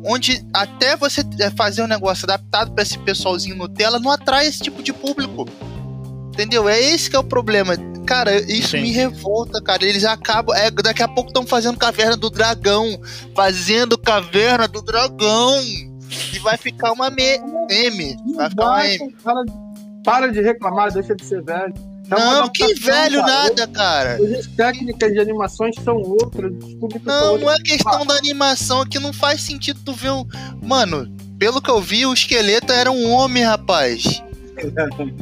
onde 0.04 0.44
até 0.52 0.96
você 0.96 1.22
é, 1.40 1.50
fazer 1.50 1.82
um 1.82 1.86
negócio 1.86 2.24
adaptado 2.24 2.72
pra 2.72 2.82
esse 2.82 2.98
pessoalzinho 2.98 3.56
Nutella 3.56 3.98
não 3.98 4.10
atrai 4.10 4.46
esse 4.46 4.60
tipo 4.60 4.82
de 4.82 4.92
público. 4.92 5.48
Entendeu? 6.28 6.68
É 6.68 6.80
esse 6.80 7.08
que 7.08 7.14
é 7.16 7.18
o 7.18 7.24
problema. 7.24 7.74
Cara, 8.06 8.34
isso 8.50 8.70
Sim. 8.72 8.82
me 8.82 8.90
revolta, 8.90 9.62
cara. 9.62 9.84
Eles 9.84 10.04
acabam. 10.04 10.54
É, 10.56 10.70
daqui 10.70 11.02
a 11.02 11.08
pouco 11.08 11.30
estão 11.30 11.46
fazendo 11.46 11.78
caverna 11.78 12.16
do 12.16 12.28
dragão. 12.28 13.00
Fazendo 13.36 13.96
caverna 13.96 14.66
do 14.66 14.82
dragão. 14.82 15.62
E 16.32 16.38
vai 16.40 16.56
ficar 16.56 16.92
uma 16.92 17.08
me- 17.08 17.38
M. 17.70 18.16
Vai 18.34 18.50
ficar 18.50 18.64
uma 18.66 18.86
M. 18.86 19.16
Para, 19.22 19.42
para 20.04 20.32
de 20.32 20.40
reclamar, 20.42 20.92
deixa 20.92 21.14
de 21.14 21.24
ser 21.24 21.42
velho. 21.42 21.72
É 22.10 22.14
uma 22.14 22.40
Não, 22.42 22.48
que 22.52 22.74
velho 22.74 23.20
cara. 23.20 23.32
nada, 23.44 23.66
cara. 23.68 24.18
As 24.38 24.46
técnicas 24.48 25.12
de 25.12 25.18
animações 25.20 25.74
são 25.82 25.96
outras, 25.96 26.52
são 26.60 26.88
Não, 27.04 27.38
não 27.38 27.50
é 27.50 27.56
questão 27.60 28.04
da 28.04 28.14
animação, 28.16 28.82
é 28.82 28.86
que 28.86 28.98
não 28.98 29.12
faz 29.12 29.40
sentido 29.40 29.80
tu 29.84 29.92
ver 29.94 30.10
um. 30.10 30.26
Mano, 30.62 31.08
pelo 31.38 31.62
que 31.62 31.70
eu 31.70 31.80
vi, 31.80 32.04
o 32.06 32.12
esqueleto 32.12 32.72
era 32.72 32.90
um 32.92 33.10
homem, 33.10 33.42
rapaz. 33.42 34.22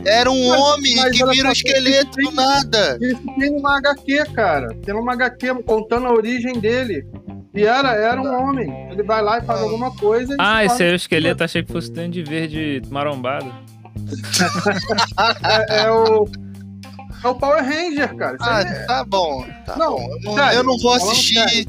Era 0.04 0.30
um 0.30 0.48
Mas- 0.50 0.60
homem 0.60 0.96
mas 0.96 1.10
que 1.16 1.24
vira 1.26 1.42
o 1.44 1.46
só, 1.46 1.52
esqueleto 1.52 2.10
tem- 2.16 2.24
do 2.26 2.32
nada. 2.32 2.98
Isso 3.00 3.20
tem 3.38 3.50
numa 3.50 3.78
HQ, 3.78 4.24
cara. 4.34 4.68
Tem 4.84 4.94
numa 4.94 5.12
HQ 5.14 5.62
contando 5.64 6.06
a 6.06 6.12
origem 6.12 6.58
dele. 6.58 7.06
E 7.54 7.64
era, 7.64 7.94
era 7.94 8.20
um 8.20 8.42
homem. 8.42 8.88
Ele 8.90 9.02
vai 9.02 9.22
lá 9.22 9.38
e 9.38 9.42
faz 9.44 9.60
alguma 9.60 9.90
coisa. 9.96 10.34
Ah, 10.38 10.60
se 10.60 10.66
esse 10.74 10.82
aí 10.82 10.88
é 10.90 10.92
o 10.92 10.96
esqueleto, 10.96 11.44
achei 11.44 11.62
que 11.62 11.72
fosse 11.72 11.90
o 11.90 12.08
de 12.08 12.22
verde 12.22 12.82
marombado. 12.90 13.52
é, 15.68 15.82
é 15.84 15.90
o. 15.90 16.26
É 17.22 17.28
o 17.28 17.34
Power 17.34 17.62
Ranger, 17.64 18.14
cara. 18.16 18.36
Isso 18.40 18.44
aí 18.50 18.64
Ah, 18.66 18.68
é- 18.68 18.84
tá 18.86 19.04
bom, 19.04 19.44
tá 19.64 19.76
Não, 19.76 19.96
bom. 19.96 20.02
Eu 20.12 20.20
não, 20.22 20.34
sério, 20.34 20.58
eu 20.58 20.64
não 20.64 20.78
vou 20.78 20.92
assistir. 20.94 21.68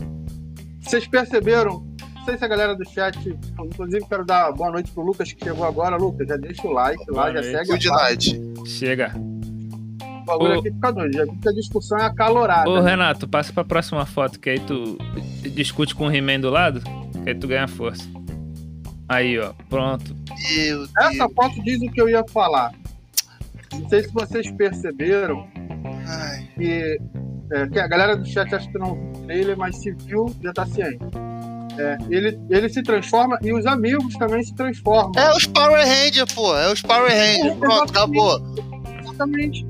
Vocês 0.81 1.07
perceberam? 1.07 1.85
Não 2.15 2.25
sei 2.25 2.37
se 2.37 2.45
a 2.45 2.47
galera 2.47 2.75
do 2.75 2.87
chat. 2.89 3.17
Inclusive, 3.59 4.05
quero 4.07 4.25
dar 4.25 4.51
boa 4.53 4.71
noite 4.71 4.91
pro 4.91 5.03
Lucas 5.03 5.31
que 5.31 5.43
chegou 5.43 5.65
agora. 5.65 5.95
Lucas, 5.97 6.27
já 6.27 6.37
deixa 6.37 6.65
o 6.67 6.71
like 6.71 7.05
Boa 7.05 7.25
lá, 7.25 7.27
já 7.27 7.41
noite. 7.41 7.51
segue 7.51 7.69
Good 7.71 7.87
night. 7.89 8.41
Chega. 8.65 9.13
O 10.21 10.25
bagulho 10.25 10.55
Ô. 10.55 10.59
aqui 10.59 10.71
fica 10.71 10.91
doido. 10.91 11.13
Já 11.13 11.25
que 11.27 11.49
a 11.49 11.51
discussão 11.51 11.97
é 11.99 12.05
acalorada. 12.05 12.69
Ô, 12.69 12.81
né? 12.81 12.91
Renato, 12.91 13.27
passa 13.27 13.51
pra 13.51 13.63
próxima 13.65 14.05
foto, 14.05 14.39
que 14.39 14.49
aí 14.49 14.59
tu 14.59 14.97
discute 15.53 15.93
com 15.93 16.07
o 16.07 16.11
He-Man 16.15 16.39
do 16.39 16.49
lado, 16.49 16.81
que 17.23 17.29
aí 17.29 17.35
tu 17.35 17.45
ganha 17.47 17.67
força. 17.67 18.07
Aí, 19.09 19.37
ó, 19.37 19.51
pronto. 19.69 20.15
Meu 20.29 20.77
Deus. 20.77 20.89
Essa 20.97 21.27
foto 21.29 21.61
diz 21.61 21.81
o 21.81 21.91
que 21.91 22.01
eu 22.01 22.07
ia 22.09 22.23
falar. 22.29 22.71
Não 23.79 23.89
sei 23.89 24.03
se 24.03 24.13
vocês 24.13 24.51
perceberam 24.51 25.47
que, 26.55 26.99
é, 27.51 27.67
que 27.67 27.79
a 27.79 27.87
galera 27.87 28.15
do 28.15 28.25
chat 28.25 28.53
acha 28.53 28.69
que 28.69 28.77
não 28.77 28.93
viu 28.95 29.11
o 29.11 29.25
trailer, 29.25 29.57
mas 29.57 29.77
se 29.77 29.91
viu, 29.91 30.33
já 30.41 30.53
tá 30.53 30.65
ciente. 30.65 30.99
É, 31.77 31.97
ele, 32.09 32.39
ele 32.49 32.69
se 32.69 32.83
transforma 32.83 33.37
e 33.41 33.51
os 33.51 33.65
amigos 33.65 34.13
também 34.15 34.43
se 34.43 34.53
transformam. 34.53 35.11
É 35.15 35.35
os 35.35 35.45
Power 35.47 35.83
Rangers, 35.85 36.31
pô. 36.33 36.55
É 36.55 36.71
os 36.71 36.81
Power 36.81 37.11
Rangers. 37.11 37.57
Pronto, 37.57 37.89
acabou. 37.89 38.39
Exatamente. 39.01 39.65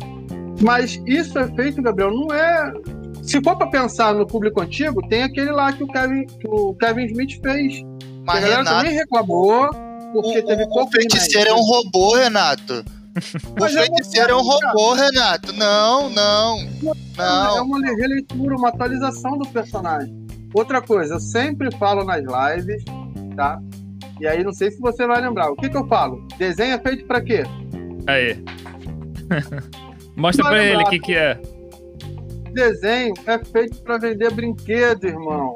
Mas 0.62 1.02
isso 1.06 1.38
é 1.40 1.48
feito, 1.56 1.82
Gabriel, 1.82 2.12
não 2.12 2.34
é. 2.34 2.74
Se 3.22 3.42
for 3.42 3.56
pra 3.56 3.68
pensar 3.68 4.14
no 4.14 4.28
público 4.28 4.62
antigo, 4.62 5.02
tem 5.08 5.24
aquele 5.24 5.52
lá 5.52 5.72
que 5.72 5.84
o 5.84 5.88
Kevin, 5.88 6.26
que 6.26 6.48
o 6.48 6.74
Kevin 6.76 7.06
Smith 7.06 7.42
fez. 7.42 7.76
Que 7.78 7.84
a 7.84 8.24
Mas 8.26 8.42
galera 8.42 8.64
Renato, 8.64 8.78
também 8.78 8.94
reclamou, 8.94 9.70
porque 10.12 10.40
o, 10.40 10.46
teve 10.46 10.64
o, 10.64 10.70
pouco 10.70 10.90
o 10.90 10.92
feiticeiro 10.92 11.50
é 11.50 11.54
um 11.54 11.62
robô, 11.62 12.16
Renato. 12.16 12.84
O 13.60 13.66
é 13.66 13.70
feiticeiro 13.70 14.32
é 14.32 14.36
um 14.36 14.42
robô, 14.42 14.94
Renato. 14.94 15.54
Não, 15.54 16.10
não. 16.10 16.60
É 16.60 17.18
Não. 17.18 17.66
uma 17.66 17.80
releitura, 17.80 18.56
uma 18.56 18.70
atualização 18.70 19.38
do 19.38 19.48
personagem. 19.50 20.26
Outra 20.54 20.82
coisa, 20.82 21.16
eu 21.16 21.20
sempre 21.20 21.70
falo 21.78 22.04
nas 22.04 22.22
lives, 22.22 22.84
tá? 23.36 23.60
E 24.20 24.28
aí 24.28 24.44
não 24.44 24.54
sei 24.54 24.72
se 24.72 24.80
você 24.80 25.06
vai 25.08 25.22
lembrar. 25.22 25.52
O 25.52 25.56
que, 25.56 25.70
que 25.70 25.78
eu 25.78 25.88
falo? 25.88 26.26
Desenho 26.38 26.76
é 26.76 26.80
feito 26.80 27.06
pra 27.06 27.22
quê? 27.22 27.44
Aí. 28.08 28.44
Mostra 30.16 30.44
Vai 30.44 30.54
pra 30.54 30.64
ele 30.64 30.84
o 30.84 30.90
que 30.90 31.00
que 31.00 31.16
é. 31.16 31.40
Desenho 32.54 33.14
é 33.26 33.40
feito 33.44 33.82
pra 33.82 33.98
vender 33.98 34.32
brinquedo, 34.32 35.06
irmão. 35.06 35.56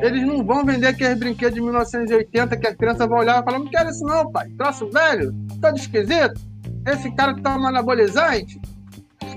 Eles 0.00 0.26
não 0.26 0.44
vão 0.44 0.64
vender 0.64 0.88
aqueles 0.88 1.16
brinquedos 1.16 1.54
de 1.54 1.60
1980 1.60 2.56
que 2.56 2.66
a 2.66 2.74
criança 2.74 3.06
vai 3.06 3.20
olhar 3.20 3.40
e 3.40 3.44
falar: 3.44 3.58
Não 3.60 3.68
quero 3.68 3.88
isso, 3.88 4.04
não, 4.04 4.30
pai. 4.32 4.48
Troço 4.58 4.90
velho, 4.90 5.32
tá 5.60 5.70
de 5.70 5.80
esquisito. 5.80 6.40
Esse 6.86 7.10
cara 7.14 7.34
que 7.34 7.42
toma 7.42 7.68
anabolizante, 7.68 8.60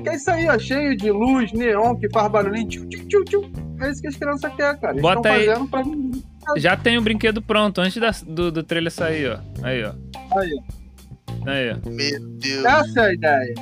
que 0.04 0.10
é 0.10 0.16
isso 0.16 0.30
aí, 0.32 0.48
ó, 0.50 0.58
cheio 0.60 0.96
de 0.98 1.12
luz, 1.12 1.52
neon, 1.54 1.96
que 1.96 2.10
faz 2.10 2.32
barulhinho. 2.32 2.68
Tchiu, 2.68 2.88
tchiu, 3.08 3.26
tchiu. 3.26 3.52
É 3.82 3.92
isso 3.92 4.02
que 4.02 4.08
as 4.08 4.16
crianças 4.16 4.54
querem, 4.56 4.80
cara. 4.80 4.94
Eles 4.94 5.02
Bota 5.02 5.30
estão 5.30 5.34
aí. 5.34 5.46
fazendo 5.46 5.68
pra. 5.70 6.60
Já 6.60 6.78
tem 6.78 6.98
o 6.98 7.02
brinquedo 7.02 7.42
pronto 7.42 7.82
antes 7.82 8.00
da- 8.00 8.12
do, 8.26 8.52
do 8.52 8.64
trailer 8.64 8.92
sair, 8.92 9.32
ó. 9.32 9.40
Aí, 9.66 9.84
ó. 9.84 9.94
Aí, 10.38 10.52
Aí, 11.48 11.72
ó. 11.72 11.90
Meu 11.90 12.20
Deus. 12.38 12.66
essa 12.66 13.00
é 13.02 13.06
a 13.10 13.14
ideia. 13.14 13.54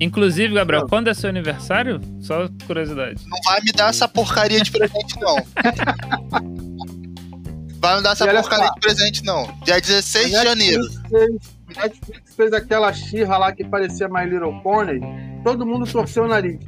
Inclusive, 0.00 0.52
Gabriel, 0.54 0.82
Não. 0.82 0.88
quando 0.88 1.08
é 1.08 1.14
seu 1.14 1.30
aniversário? 1.30 2.00
Só 2.20 2.48
curiosidade. 2.66 3.22
Não 3.26 3.38
vai 3.44 3.60
me 3.62 3.72
dar 3.72 3.88
essa 3.90 4.06
porcaria 4.06 4.60
de 4.60 4.70
presente, 4.70 5.18
não. 5.20 5.36
Vai 7.78 7.96
me 7.96 8.02
dar 8.02 8.12
essa 8.12 8.26
porcaria 8.26 8.66
só. 8.66 8.72
de 8.74 8.80
presente, 8.80 9.24
não. 9.24 9.46
Dia 9.64 9.80
16 9.80 10.26
de 10.26 10.32
janeiro. 10.32 10.82
Netflix 10.82 11.08
fez, 11.10 11.76
Netflix 11.76 12.25
fez 12.36 12.52
aquela 12.52 12.92
xirra 12.92 13.38
lá 13.38 13.52
que 13.52 13.64
parecia 13.64 14.08
My 14.08 14.24
Little 14.24 14.60
Pony. 14.62 15.00
Todo 15.42 15.64
mundo 15.66 15.90
torceu 15.90 16.24
o 16.24 16.28
nariz. 16.28 16.58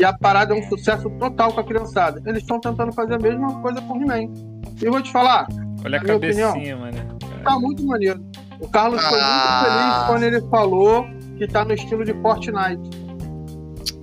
E 0.00 0.04
a 0.04 0.12
parada 0.12 0.54
é 0.54 0.58
um 0.58 0.68
sucesso 0.68 1.08
total 1.18 1.52
com 1.52 1.60
a 1.60 1.64
criançada. 1.64 2.22
Eles 2.26 2.42
estão 2.42 2.60
tentando 2.60 2.92
fazer 2.92 3.14
a 3.14 3.18
mesma 3.18 3.60
coisa 3.60 3.80
com 3.82 3.94
o 3.98 4.02
He-Man. 4.02 4.32
E 4.80 4.84
eu 4.84 4.92
vou 4.92 5.02
te 5.02 5.10
falar, 5.10 5.46
Olha 5.84 5.98
a 5.98 6.04
cabecinha, 6.04 6.76
mano. 6.76 6.98
tá 7.44 7.58
muito 7.58 7.84
maneiro. 7.86 8.22
O 8.60 8.68
Carlos 8.68 9.02
foi 9.02 9.18
Ah. 9.20 9.26
muito 9.28 9.64
feliz 9.70 10.06
quando 10.06 10.22
ele 10.22 10.50
falou 10.50 11.06
que 11.36 11.46
tá 11.46 11.64
no 11.64 11.72
estilo 11.74 12.04
de 12.04 12.14
Fortnite. 12.22 13.06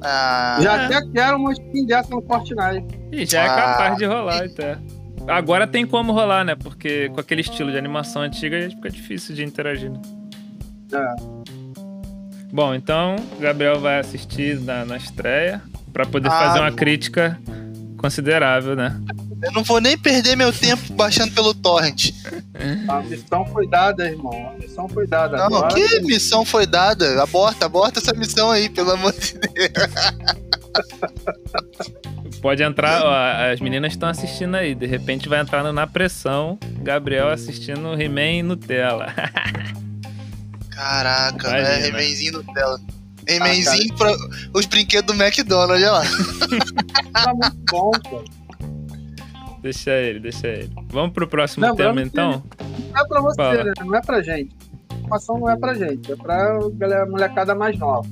Ah, 0.03 0.57
Já 0.61 0.85
até 0.85 1.01
quero 1.11 1.37
uma 1.37 1.51
skin 1.53 1.85
dessa 1.85 2.09
no 2.13 2.21
Fortnite. 2.23 2.85
E 3.11 3.25
já 3.25 3.41
é 3.43 3.47
Ah. 3.47 3.55
capaz 3.55 3.97
de 3.97 4.05
rolar 4.05 4.43
até. 4.43 4.77
Agora 5.27 5.65
tem 5.65 5.85
como 5.87 6.11
rolar, 6.11 6.43
né? 6.43 6.55
Porque 6.55 7.09
com 7.09 7.19
aquele 7.19 7.41
estilo 7.41 7.71
de 7.71 7.77
animação 7.77 8.21
antiga 8.21 8.57
fica 8.69 8.89
difícil 8.89 9.33
de 9.33 9.43
interagir. 9.43 9.89
Né? 9.91 10.01
É. 10.93 11.15
Bom, 12.51 12.73
então 12.75 13.15
o 13.37 13.39
Gabriel 13.41 13.79
vai 13.79 13.99
assistir 13.99 14.59
na, 14.59 14.85
na 14.85 14.97
estreia 14.97 15.61
pra 15.91 16.05
poder 16.05 16.27
Ah, 16.29 16.31
fazer 16.39 16.59
uma 16.59 16.69
não. 16.69 16.75
crítica 16.77 17.39
considerável, 17.97 18.75
né? 18.75 18.99
eu 19.41 19.51
não 19.51 19.63
vou 19.63 19.79
nem 19.81 19.97
perder 19.97 20.35
meu 20.37 20.53
tempo 20.53 20.93
baixando 20.93 21.31
pelo 21.33 21.53
torrent. 21.53 22.11
A 22.87 23.01
missão 23.01 23.45
foi 23.47 23.67
dada, 23.67 24.05
irmão. 24.07 24.51
A 24.55 24.59
missão 24.59 24.87
foi 24.87 25.05
dada. 25.07 25.35
Não, 25.37 25.45
Agora, 25.45 25.73
que 25.73 25.99
missão 26.01 26.45
foi 26.45 26.65
dada? 26.65 27.21
Aborta, 27.21 27.65
aborta 27.65 27.99
essa 27.99 28.13
missão 28.13 28.49
aí, 28.51 28.69
pelo 28.69 28.91
amor 28.91 29.11
de 29.13 29.33
Deus. 29.37 29.71
Pode 32.41 32.61
entrar, 32.63 33.03
ó, 33.03 33.51
as 33.53 33.59
meninas 33.59 33.93
estão 33.93 34.09
assistindo 34.09 34.55
aí. 34.55 34.75
De 34.75 34.85
repente 34.85 35.27
vai 35.29 35.39
entrando 35.41 35.71
na 35.73 35.87
pressão, 35.87 36.57
Gabriel 36.81 37.29
assistindo 37.29 37.87
o 37.87 38.01
He-Man 38.01 38.31
e 38.39 38.43
Nutella. 38.43 39.07
Caraca, 40.73 41.47
Imagina. 41.49 41.69
né? 41.69 41.77
Remenzinho 41.77 42.33
Nutella. 42.33 42.79
Remenzinho 43.27 43.95
pra 43.95 44.11
os 44.53 44.65
brinquedos 44.65 45.15
do 45.15 45.23
McDonald's, 45.23 45.75
olha 45.81 45.91
lá. 45.91 46.03
tá 47.13 47.33
muito 47.33 47.57
bom, 47.71 47.91
cara. 47.91 48.23
deixa 49.61 49.91
ele, 49.91 50.19
deixa 50.19 50.47
ele. 50.47 50.71
Vamos 50.89 51.13
pro 51.13 51.27
próximo 51.27 51.65
Lembrando 51.65 51.95
tema, 51.95 52.01
então? 52.05 52.43
Não 52.93 53.01
é 53.01 53.07
pra 53.07 53.21
você, 53.21 53.35
Fala. 53.37 53.63
né? 53.63 53.73
Não 53.79 53.95
é 53.95 54.01
pra 54.01 54.21
gente. 54.21 54.51
A 54.89 54.95
informação 54.95 55.39
não 55.39 55.49
é 55.49 55.57
pra 55.57 55.73
gente. 55.73 56.11
É 56.11 56.15
pra 56.15 56.59
galera, 56.73 57.05
molecada 57.05 57.55
mais 57.55 57.77
nova. 57.79 58.07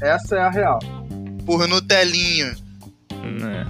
Essa 0.00 0.36
é 0.36 0.40
a 0.40 0.50
real. 0.50 0.78
Por 1.46 1.66
Nutelinho. 1.68 2.54
Né. 3.40 3.66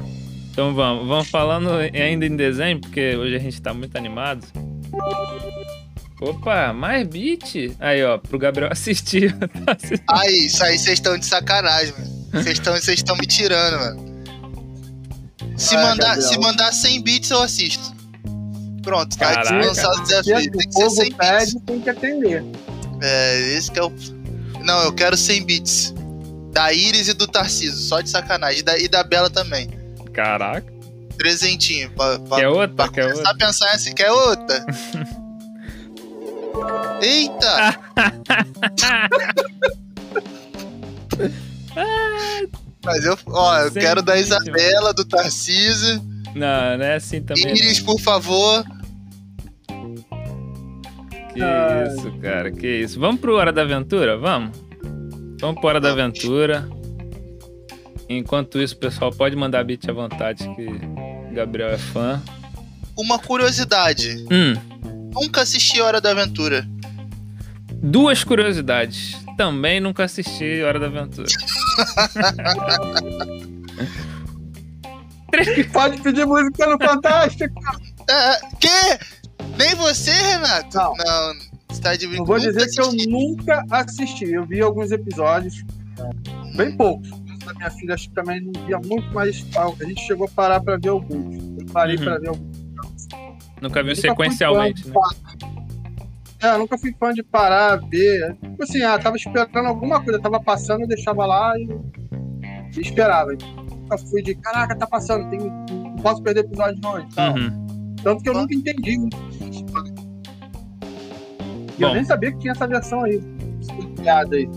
Então 0.50 0.74
vamos, 0.74 1.06
vamos 1.06 1.28
falando 1.28 1.70
ainda 1.70 2.24
em 2.26 2.34
desenho, 2.36 2.80
porque 2.80 3.14
hoje 3.16 3.36
a 3.36 3.38
gente 3.38 3.60
tá 3.60 3.72
muito 3.74 3.96
animado. 3.96 4.44
Opa, 6.20 6.72
mais 6.72 7.06
beat. 7.06 7.74
Aí, 7.78 8.02
ó, 8.04 8.18
pro 8.18 8.38
Gabriel 8.38 8.70
assistir. 8.72 9.34
Aí, 10.08 10.46
isso 10.46 10.62
aí 10.64 10.76
vocês 10.78 10.94
estão 10.98 11.16
de 11.16 11.24
sacanagem, 11.26 11.92
mano. 11.98 12.26
Vocês 12.32 12.58
estão 12.58 12.74
vocês 12.74 12.98
estão 12.98 13.16
me 13.16 13.26
tirando, 13.26 13.78
mano. 13.78 14.08
Se, 15.56 15.74
Ah, 15.76 15.82
mandar, 15.82 16.08
Gabriel. 16.08 16.28
se 16.28 16.38
mandar 16.38 16.72
100 16.72 17.02
bits, 17.02 17.30
eu 17.30 17.42
assisto. 17.42 17.96
Pronto, 18.82 19.16
tá 19.18 19.28
aqui 19.30 19.48
Caraca. 19.48 19.66
lançado 19.66 19.92
o 19.92 19.96
Se 19.96 20.02
desafio. 20.22 20.34
Tem 20.52 20.68
que 20.68 20.72
ser 20.72 20.80
povo 20.80 20.90
100 20.90 21.04
bits. 21.04 21.16
pede, 21.18 21.60
tem 21.60 21.80
que 21.80 21.90
atender. 21.90 22.44
É, 23.02 23.40
esse 23.56 23.70
que 23.70 23.78
é 23.78 23.82
o. 23.84 23.92
Não, 24.62 24.82
eu 24.84 24.92
quero 24.92 25.16
100 25.16 25.44
bits. 25.44 25.94
Da 26.52 26.72
Iris 26.72 27.08
e 27.08 27.14
do 27.14 27.26
Tarciso, 27.28 27.76
só 27.88 28.00
de 28.00 28.08
sacanagem. 28.10 28.60
E 28.60 28.62
da, 28.62 28.78
e 28.78 28.88
da 28.88 29.04
Bela 29.04 29.30
também. 29.30 29.68
Caraca. 30.12 30.66
Presentinho. 31.16 31.90
Pra, 31.90 32.18
pra, 32.18 32.38
Quer 32.38 32.48
outra? 32.48 32.68
pra 32.68 32.88
Quer 32.88 33.02
começar 33.02 33.18
outra? 33.18 33.30
a 33.32 33.46
pensar 33.46 33.70
assim, 33.72 33.94
quer 33.94 34.10
outra? 34.10 34.66
Eita! 37.02 37.78
Mas 42.84 43.04
eu, 43.04 43.18
ó, 43.26 43.58
eu 43.58 43.70
Sem 43.70 43.82
quero 43.82 44.02
da 44.02 44.18
Isabela, 44.18 44.94
do 44.94 45.04
Tarcísio. 45.04 46.02
Não, 46.34 46.78
não 46.78 46.84
é 46.84 46.94
assim 46.96 47.20
também. 47.22 47.44
não. 47.44 47.52
Iris, 47.52 47.80
por 47.80 48.00
favor. 48.00 48.64
Que 51.34 51.42
Ai. 51.42 51.88
isso, 51.88 52.12
cara, 52.20 52.50
que 52.50 52.66
isso. 52.66 52.98
Vamos 52.98 53.20
pro 53.20 53.36
Hora 53.36 53.52
da 53.52 53.62
Aventura? 53.62 54.16
Vamos? 54.16 54.58
Vamos 55.40 55.60
pro 55.60 55.68
Hora 55.68 55.80
da 55.80 55.90
Aventura. 55.90 56.68
Enquanto 58.08 58.58
isso, 58.60 58.76
pessoal 58.76 59.12
pode 59.12 59.36
mandar 59.36 59.62
beat 59.64 59.88
à 59.88 59.92
vontade, 59.92 60.48
que 60.56 60.66
Gabriel 61.34 61.68
é 61.68 61.78
fã. 61.78 62.22
Uma 62.96 63.18
curiosidade. 63.18 64.24
Hum, 64.32 64.54
Nunca 65.20 65.42
assisti 65.42 65.80
Hora 65.80 66.00
da 66.00 66.10
Aventura. 66.10 66.66
duas 67.82 68.22
curiosidades. 68.24 69.16
Também 69.36 69.80
nunca 69.80 70.04
assisti 70.04 70.62
Hora 70.62 70.78
da 70.80 70.86
Aventura. 70.86 71.28
Pode 75.72 76.00
pedir 76.02 76.26
música 76.26 76.66
no 76.66 76.78
Fantástico. 76.78 77.54
É, 78.08 78.40
que? 78.58 78.68
Nem 79.56 79.74
você, 79.76 80.10
Renato? 80.10 80.76
Não. 80.76 80.94
Não, 80.96 81.34
você 81.68 81.80
tá 81.80 81.94
de 81.96 82.04
Não 82.06 82.10
brinco. 82.12 82.26
vou 82.26 82.38
dizer 82.38 82.66
que 82.70 82.80
eu 82.80 82.86
assisti. 82.88 83.08
nunca 83.08 83.64
assisti. 83.70 84.24
Eu 84.32 84.46
vi 84.46 84.60
alguns 84.60 84.90
episódios, 84.90 85.62
bem 86.56 86.76
poucos. 86.76 87.10
A 87.46 87.54
minha 87.54 87.70
filha 87.70 87.94
acho 87.94 88.08
que 88.08 88.14
também 88.14 88.40
não 88.42 88.52
via 88.66 88.78
muito, 88.78 89.08
mas 89.12 89.44
a 89.56 89.84
gente 89.84 90.00
chegou 90.06 90.26
a 90.26 90.30
parar 90.30 90.60
pra 90.60 90.76
ver 90.76 90.88
alguns. 90.90 91.36
Eu 91.58 91.66
parei 91.72 91.96
Uhum. 91.96 92.04
pra 92.04 92.18
ver 92.18 92.28
alguns. 92.28 92.57
Nunca 93.60 93.82
viu 93.82 93.92
Eu 93.92 93.96
fui 93.96 94.08
sequencialmente, 94.08 94.88
né? 94.88 94.94
É, 96.40 96.54
eu 96.54 96.58
nunca 96.58 96.78
fui 96.78 96.94
fã 96.98 97.12
de 97.12 97.22
parar, 97.22 97.76
ver. 97.88 98.36
Tipo 98.40 98.62
assim, 98.62 98.82
ah, 98.82 98.98
tava 98.98 99.16
esperando 99.16 99.66
alguma 99.66 100.02
coisa, 100.02 100.20
tava 100.20 100.40
passando, 100.40 100.82
eu 100.82 100.88
deixava 100.88 101.26
lá 101.26 101.58
e, 101.58 101.68
e 102.76 102.80
esperava. 102.80 103.32
Nunca 103.32 103.98
fui 103.98 104.22
de, 104.22 104.34
caraca, 104.36 104.76
tá 104.76 104.86
passando, 104.86 105.28
tem, 105.30 105.40
não 105.40 105.96
posso 105.96 106.22
perder 106.22 106.40
episódio 106.40 106.80
não. 106.80 107.00
e 107.00 107.08
tal. 107.08 107.34
Uhum. 107.34 107.96
Tanto 108.02 108.22
que 108.22 108.28
eu 108.28 108.34
nunca 108.34 108.54
entendi. 108.54 108.98
E 111.76 111.82
eu 111.82 111.88
Bom. 111.88 111.94
nem 111.94 112.04
sabia 112.04 112.32
que 112.32 112.38
tinha 112.38 112.52
essa 112.52 112.66
versão 112.66 113.02
aí. 113.02 113.20
piada 114.00 114.36
aí. 114.36 114.48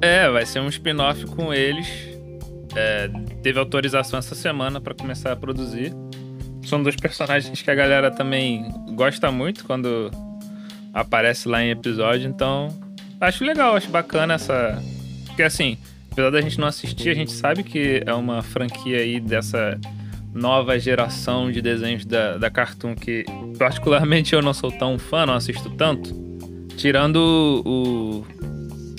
É, 0.00 0.28
vai 0.28 0.44
ser 0.44 0.60
um 0.60 0.68
spin-off 0.68 1.26
com 1.26 1.54
eles. 1.54 1.86
É, 2.74 3.08
teve 3.42 3.58
autorização 3.58 4.18
essa 4.18 4.34
semana 4.34 4.80
pra 4.80 4.94
começar 4.94 5.30
a 5.30 5.36
produzir. 5.36 5.94
São 6.64 6.82
dois 6.82 6.96
personagens 6.96 7.60
que 7.60 7.70
a 7.70 7.74
galera 7.74 8.10
também 8.10 8.70
gosta 8.94 9.30
muito 9.30 9.64
quando 9.64 10.10
aparece 10.92 11.48
lá 11.48 11.62
em 11.62 11.70
episódio, 11.70 12.28
então 12.28 12.68
acho 13.20 13.44
legal, 13.44 13.76
acho 13.76 13.88
bacana 13.88 14.34
essa. 14.34 14.80
Porque 15.26 15.42
assim, 15.42 15.78
apesar 16.10 16.30
da 16.30 16.40
gente 16.40 16.58
não 16.58 16.68
assistir, 16.68 17.10
a 17.10 17.14
gente 17.14 17.32
sabe 17.32 17.62
que 17.62 18.02
é 18.04 18.14
uma 18.14 18.42
franquia 18.42 18.98
aí 18.98 19.18
dessa 19.18 19.78
nova 20.34 20.78
geração 20.78 21.50
de 21.50 21.60
desenhos 21.60 22.04
da, 22.04 22.38
da 22.38 22.50
Cartoon 22.50 22.94
que 22.94 23.24
particularmente 23.58 24.34
eu 24.34 24.40
não 24.40 24.54
sou 24.54 24.72
tão 24.72 24.98
fã, 24.98 25.26
não 25.26 25.34
assisto 25.34 25.70
tanto. 25.70 26.14
Tirando 26.76 27.16
o, 27.66 28.26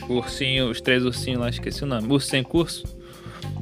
o 0.08 0.14
ursinho, 0.14 0.70
os 0.70 0.80
três 0.80 1.04
ursinhos 1.04 1.40
lá, 1.40 1.50
esqueci 1.50 1.84
o 1.84 1.88
nome, 1.88 2.12
Urso 2.12 2.30
Sem 2.30 2.44
Curso. 2.44 2.84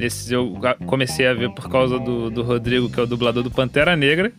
Esses 0.02 0.32
eu 0.32 0.54
comecei 0.86 1.28
a 1.28 1.34
ver 1.34 1.50
por 1.52 1.70
causa 1.70 2.00
do, 2.00 2.30
do 2.30 2.42
Rodrigo, 2.44 2.90
que 2.90 3.00
é 3.00 3.04
o 3.04 3.08
dublador 3.08 3.44
do 3.44 3.52
Pantera 3.52 3.96
Negra. 3.96 4.32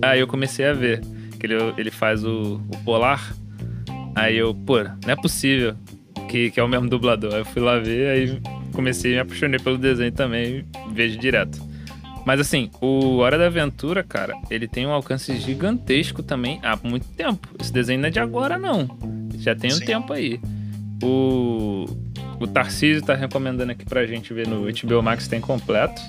Aí 0.00 0.20
eu 0.20 0.26
comecei 0.26 0.66
a 0.66 0.72
ver, 0.72 1.00
que 1.38 1.46
ele, 1.46 1.54
ele 1.76 1.90
faz 1.90 2.24
o, 2.24 2.60
o 2.72 2.84
Polar. 2.84 3.34
Aí 4.14 4.36
eu, 4.36 4.54
pô, 4.54 4.82
não 4.82 4.92
é 5.08 5.16
possível 5.16 5.74
que, 6.28 6.50
que 6.50 6.60
é 6.60 6.62
o 6.62 6.68
mesmo 6.68 6.88
dublador. 6.88 7.34
Aí 7.34 7.40
eu 7.40 7.44
fui 7.44 7.60
lá 7.60 7.78
ver, 7.78 8.08
aí 8.08 8.40
comecei 8.72 9.12
e 9.12 9.14
me 9.14 9.20
apaixonei 9.20 9.58
pelo 9.58 9.78
desenho 9.78 10.12
também, 10.12 10.64
vejo 10.92 11.18
direto. 11.18 11.60
Mas 12.24 12.40
assim, 12.40 12.70
o 12.80 13.18
Hora 13.18 13.36
da 13.36 13.46
Aventura, 13.46 14.02
cara, 14.02 14.34
ele 14.50 14.66
tem 14.66 14.86
um 14.86 14.90
alcance 14.90 15.36
gigantesco 15.36 16.22
também 16.22 16.58
há 16.62 16.76
muito 16.82 17.06
tempo. 17.08 17.48
Esse 17.60 17.72
desenho 17.72 18.00
não 18.00 18.08
é 18.08 18.10
de 18.10 18.18
agora, 18.18 18.58
não. 18.58 18.88
Já 19.38 19.54
tem 19.54 19.70
um 19.70 19.76
Sim. 19.76 19.84
tempo 19.84 20.12
aí. 20.12 20.40
O, 21.02 21.84
o 22.44 22.46
Tarcísio 22.46 23.02
tá 23.02 23.14
recomendando 23.14 23.72
aqui 23.72 23.84
pra 23.84 24.06
gente 24.06 24.32
ver 24.32 24.46
no 24.46 24.62
HBO 24.62 25.02
Max, 25.02 25.26
tem 25.26 25.40
completo. 25.40 26.00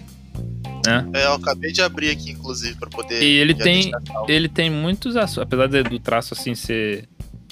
Né? 0.85 1.07
É, 1.13 1.25
eu 1.25 1.33
acabei 1.33 1.71
de 1.71 1.81
abrir 1.81 2.09
aqui, 2.09 2.31
inclusive, 2.31 2.77
pra 2.77 2.89
poder. 2.89 3.21
E 3.21 3.37
ele 3.37 3.53
tem-. 3.53 3.91
Ele 4.27 4.47
tem 4.47 4.69
muitos 4.69 5.15
assuntos, 5.15 5.43
apesar 5.43 5.67
do 5.67 5.99
traço 5.99 6.33
assim 6.33 6.53
ser 6.53 7.07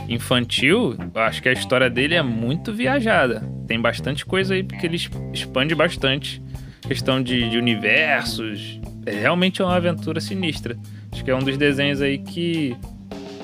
infantil, 0.07 0.95
eu 1.13 1.21
acho 1.21 1.41
que 1.41 1.49
a 1.49 1.53
história 1.53 1.89
dele 1.89 2.15
é 2.15 2.21
muito 2.21 2.73
viajada. 2.73 3.41
Tem 3.67 3.79
bastante 3.79 4.25
coisa 4.25 4.53
aí, 4.53 4.63
porque 4.63 4.85
ele 4.85 4.97
expande 5.33 5.73
bastante. 5.73 6.41
Questão 6.81 7.23
de, 7.23 7.49
de 7.49 7.57
universos. 7.57 8.79
É 9.05 9.11
realmente 9.11 9.61
uma 9.61 9.75
aventura 9.75 10.19
sinistra. 10.19 10.77
Acho 11.11 11.23
que 11.23 11.31
é 11.31 11.35
um 11.35 11.39
dos 11.39 11.57
desenhos 11.57 12.01
aí 12.01 12.17
que. 12.17 12.75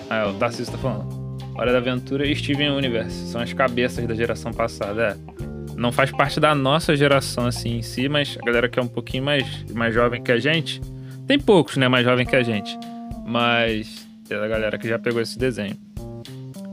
Ah, 0.10 0.28
o 0.28 0.34
Tarcísio 0.34 0.72
tá 0.72 0.78
falando. 0.78 1.19
Hora 1.60 1.74
da 1.74 1.80
Aventura 1.80 2.26
e 2.26 2.34
Steven 2.34 2.72
Universe. 2.72 3.28
São 3.28 3.42
as 3.42 3.52
cabeças 3.52 4.08
da 4.08 4.16
geração 4.16 4.54
passada. 4.54 5.18
É. 5.42 5.76
Não 5.76 5.92
faz 5.92 6.10
parte 6.10 6.40
da 6.40 6.56
nossa 6.56 6.96
geração, 6.96 7.48
assim, 7.48 7.80
em 7.80 7.82
si, 7.82 8.08
mas 8.08 8.38
a 8.42 8.46
galera 8.46 8.70
que 8.70 8.80
é 8.80 8.82
um 8.82 8.88
pouquinho 8.88 9.26
mais, 9.26 9.46
mais 9.74 9.94
jovem 9.94 10.24
que 10.24 10.32
a 10.32 10.40
gente. 10.40 10.80
Tem 11.28 11.38
poucos, 11.38 11.76
né, 11.76 11.90
mais 11.90 12.06
jovem 12.06 12.26
que 12.26 12.36
a 12.36 12.44
gente. 12.44 12.78
Mas 13.26 14.08
é 14.30 14.36
a 14.36 14.48
galera 14.48 14.78
que 14.78 14.88
já 14.88 14.98
pegou 14.98 15.22
esse 15.22 15.38
desenho. 15.38 15.76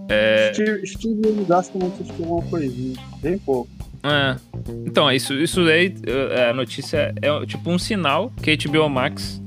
É... 0.09 0.53
Steve, 0.55 0.87
Steve 0.87 1.29
Universe 1.31 1.73
também 1.73 1.89
assistiu 1.89 2.25
uma 2.25 2.43
coisinha. 2.43 2.97
Bem 3.21 3.39
pouco. 3.39 3.69
É. 4.05 4.37
Então, 4.87 5.11
isso, 5.11 5.35
isso 5.35 5.63
aí, 5.63 5.93
é, 6.31 6.51
a 6.51 6.55
notícia 6.55 7.13
é 7.21 7.45
tipo 7.45 7.71
um 7.71 7.79
sinal 7.79 8.33
que 8.41 8.53
a 8.53 8.57
HBO 8.57 8.89
Max 8.89 9.43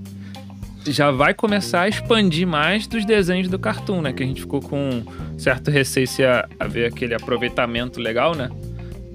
já 0.91 1.12
vai 1.12 1.34
começar 1.34 1.82
a 1.82 1.89
expandir 1.89 2.47
mais 2.47 2.88
dos 2.88 3.06
desenhos 3.06 3.47
do 3.47 3.60
Cartoon, 3.60 4.02
né? 4.02 4.13
Que 4.13 4.23
a 4.23 4.25
gente 4.25 4.41
ficou 4.41 4.62
com 4.62 5.04
certo 5.38 5.71
receio 5.71 6.08
se 6.08 6.23
a, 6.23 6.47
a 6.60 6.67
ver 6.67 6.86
aquele 6.86 7.13
aproveitamento 7.13 7.99
legal, 7.99 8.36
né? 8.36 8.49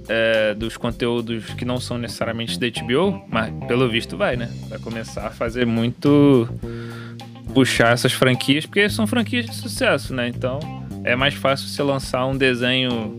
É, 0.06 0.54
dos 0.54 0.76
conteúdos 0.76 1.46
que 1.54 1.64
não 1.64 1.80
são 1.80 1.96
necessariamente 1.96 2.58
da 2.58 2.66
HBO, 2.68 3.24
mas 3.30 3.52
pelo 3.66 3.88
visto 3.88 4.16
vai, 4.16 4.36
né? 4.36 4.50
Vai 4.68 4.78
começar 4.78 5.26
a 5.26 5.30
fazer 5.30 5.66
muito 5.66 6.48
puxar 7.54 7.92
essas 7.92 8.12
franquias, 8.12 8.66
porque 8.66 8.88
são 8.90 9.06
franquias 9.06 9.46
de 9.46 9.54
sucesso, 9.54 10.12
né? 10.12 10.28
Então 10.28 10.58
é 11.04 11.14
mais 11.14 11.34
fácil 11.34 11.68
você 11.68 11.82
lançar 11.82 12.26
um 12.26 12.36
desenho 12.36 13.18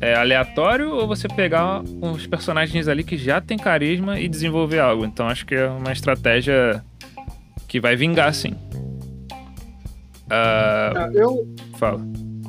é, 0.00 0.14
aleatório 0.14 0.90
ou 0.90 1.06
você 1.06 1.26
pegar 1.28 1.82
uns 2.02 2.26
personagens 2.26 2.88
ali 2.88 3.02
que 3.02 3.16
já 3.16 3.40
tem 3.40 3.56
carisma 3.56 4.20
e 4.20 4.28
desenvolver 4.28 4.80
algo. 4.80 5.04
Então 5.04 5.28
acho 5.28 5.46
que 5.46 5.54
é 5.54 5.66
uma 5.66 5.92
estratégia 5.92 6.84
que 7.66 7.80
vai 7.80 7.96
vingar, 7.96 8.34
sim. 8.34 8.54
Uh... 10.24 11.12
eu. 11.12 11.54
Fala. 11.76 12.00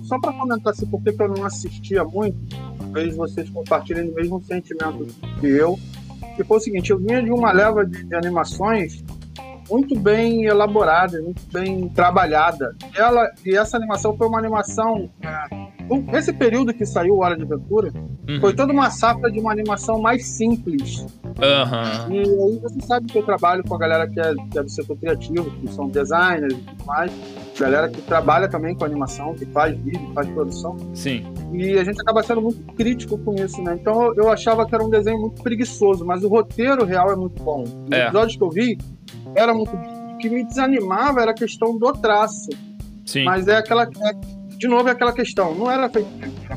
Só 0.04 0.20
para 0.20 0.34
comentar 0.34 0.72
assim, 0.72 0.86
por 0.86 1.02
que 1.02 1.16
eu 1.18 1.30
não 1.30 1.46
assistia 1.46 2.04
muito, 2.04 2.38
talvez 2.78 3.16
vocês 3.16 3.50
compartilhem 3.50 4.12
o 4.12 4.14
mesmo 4.14 4.42
sentimento 4.42 5.08
que 5.40 5.48
eu. 5.48 5.80
Que 6.36 6.44
foi 6.44 6.58
o 6.58 6.60
seguinte: 6.60 6.92
eu 6.92 7.00
vinha 7.00 7.24
de 7.24 7.32
uma 7.32 7.52
leva 7.52 7.86
de, 7.86 8.04
de 8.04 8.16
animações 8.16 9.04
muito 9.70 9.98
bem 10.00 10.46
elaborada, 10.46 11.22
muito 11.22 11.42
bem 11.52 11.90
trabalhada. 11.90 12.76
Ela, 12.96 13.32
e 13.46 13.56
essa 13.56 13.78
animação 13.78 14.16
foi 14.16 14.28
uma 14.28 14.38
animação. 14.38 15.10
É, 15.22 15.75
esse 16.14 16.34
período 16.34 16.74
que 16.74 16.86
saiu 16.86 17.20
Hora 17.20 17.36
de 17.36 17.44
Aventura 17.44 17.92
uhum. 18.28 18.40
foi 18.40 18.54
toda 18.54 18.72
uma 18.72 18.90
safra 18.90 19.32
de 19.32 19.40
uma 19.40 19.52
animação 19.52 20.02
mais 20.02 20.26
simples, 20.26 21.06
Uhum. 21.36 22.16
E 22.16 22.20
aí 22.20 22.60
você 22.60 22.82
sabe 22.82 23.08
que 23.08 23.18
eu 23.18 23.24
trabalho 23.24 23.64
com 23.64 23.76
a 23.76 23.78
galera 23.78 24.08
que 24.08 24.20
é, 24.20 24.34
que 24.52 24.58
é 24.58 24.64
do 24.64 24.70
setor 24.70 24.98
criativo, 24.98 25.52
que 25.52 25.68
são 25.74 25.90
designers 25.90 26.54
e 26.54 26.58
tudo 26.58 26.86
mais, 26.86 27.12
galera 27.60 27.90
que 27.90 28.02
trabalha 28.04 28.48
também 28.48 28.74
com 28.74 28.86
animação, 28.86 29.34
que 29.36 29.46
faz 29.48 29.78
vídeo, 29.78 30.10
faz 30.14 30.28
produção. 30.30 30.78
Sim. 30.94 31.26
E 31.54 31.78
a 31.78 31.84
gente 31.84 32.00
acaba 32.02 32.24
sendo 32.24 32.42
muito 32.42 32.64
crítico 32.74 33.18
com 33.18 33.36
isso, 33.36 33.62
né? 33.62 33.78
Então 33.80 34.14
eu 34.16 34.32
achava 34.32 34.66
que 34.66 34.74
era 34.74 34.84
um 34.84 34.90
desenho 34.90 35.20
muito 35.20 35.44
preguiçoso, 35.44 36.06
mas 36.06 36.24
o 36.24 36.30
roteiro 36.30 36.86
real 36.86 37.12
é 37.12 37.16
muito 37.16 37.44
bom. 37.44 37.64
Os 37.64 37.92
é. 37.92 38.04
episódios 38.04 38.38
que 38.38 38.44
eu 38.44 38.50
vi 38.50 38.78
era 39.36 39.54
muito 39.54 39.76
O 39.76 40.18
que 40.18 40.30
me 40.30 40.46
desanimava 40.46 41.22
era 41.22 41.32
a 41.32 41.36
questão 41.36 41.78
do 41.78 41.92
traço. 41.92 42.50
Sim. 43.06 43.26
Mas 43.26 43.48
é 43.48 43.58
aquela. 43.58 43.84
É, 43.84 44.45
de 44.58 44.68
novo, 44.68 44.88
é 44.88 44.92
aquela 44.92 45.14
questão. 45.14 45.54
Não 45.56 45.70
era 45.70 45.90
feito 45.90 46.08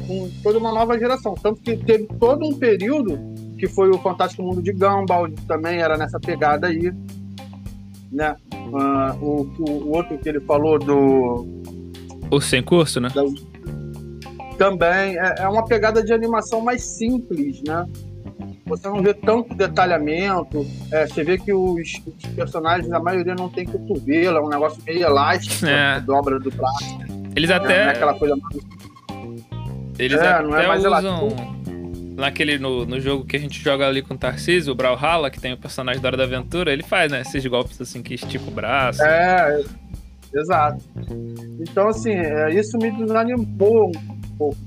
com 0.07 0.31
toda 0.43 0.59
uma 0.59 0.73
nova 0.73 0.99
geração. 0.99 1.35
Tanto 1.35 1.61
que 1.61 1.77
teve 1.77 2.07
todo 2.19 2.47
um 2.47 2.59
período 2.59 3.19
que 3.59 3.67
foi 3.67 3.91
o 3.91 3.99
Fantástico 3.99 4.43
Mundo 4.43 4.63
de 4.63 4.73
Gumball, 4.73 5.31
também 5.47 5.81
era 5.81 5.97
nessa 5.97 6.19
pegada 6.21 6.69
aí. 6.69 6.93
Né? 8.11 8.37
Uh, 8.55 9.25
o, 9.25 9.55
o, 9.59 9.97
outro 9.97 10.17
que 10.19 10.29
ele 10.29 10.41
falou 10.41 10.79
do. 10.79 11.47
O 12.31 12.41
Sem 12.41 12.63
Curso, 12.63 13.01
né? 13.01 13.09
Da, 13.15 13.23
também 14.59 15.17
é, 15.17 15.35
é, 15.39 15.49
uma 15.49 15.65
pegada 15.65 16.03
de 16.03 16.13
animação 16.13 16.61
mais 16.61 16.83
simples, 16.83 17.63
né? 17.63 17.87
Você 18.67 18.87
não 18.89 19.03
vê 19.03 19.15
tanto 19.15 19.55
detalhamento, 19.55 20.67
é, 20.93 21.07
você 21.07 21.25
vê 21.25 21.39
que 21.39 21.53
os, 21.55 22.03
os, 22.07 22.31
personagens, 22.35 22.93
a 22.93 23.01
maioria 23.01 23.35
não 23.35 23.49
tem 23.49 23.65
cotovelo, 23.65 24.37
é 24.37 24.41
um 24.43 24.49
negócio 24.49 24.83
meio 24.85 25.05
elástico, 25.05 25.65
é. 25.65 26.01
dobra 26.01 26.39
do 26.39 26.51
braço. 26.51 26.99
Eles 27.39 27.51
até. 27.51 27.85
Não 27.85 27.91
é 27.91 27.91
aquela 27.91 28.15
coisa 28.15 28.37
mais... 28.37 28.57
Eles 29.97 30.21
é, 30.21 30.29
até 30.29 30.43
não 30.43 30.59
é 30.59 30.67
mais 30.67 30.85
usam. 30.85 31.29
Naquele 32.17 32.59
no, 32.59 32.85
no 32.85 33.01
jogo 33.01 33.25
que 33.25 33.37
a 33.37 33.39
gente 33.39 33.63
joga 33.63 33.87
ali 33.87 34.03
com 34.03 34.15
o 34.15 34.19
Tarcísio, 34.19 34.73
o 34.73 34.75
Brawlhalla, 34.75 35.31
que 35.31 35.41
tem 35.41 35.53
o 35.53 35.57
personagem 35.57 36.03
da 36.03 36.09
Hora 36.09 36.17
da 36.17 36.25
Aventura, 36.25 36.73
ele 36.73 36.83
faz, 36.83 37.13
né? 37.13 37.21
Esses 37.21 37.47
golpes 37.47 37.81
assim 37.81 38.03
que 38.03 38.15
estica 38.15 38.45
o 38.49 38.51
braço. 38.51 39.01
É, 39.05 39.63
exato. 40.35 40.85
Então, 41.61 41.87
assim, 41.87 42.11
é, 42.11 42.53
isso 42.53 42.77
me 42.77 42.91
desanimou 42.91 43.89
um 43.89 44.37
pouco 44.37 44.59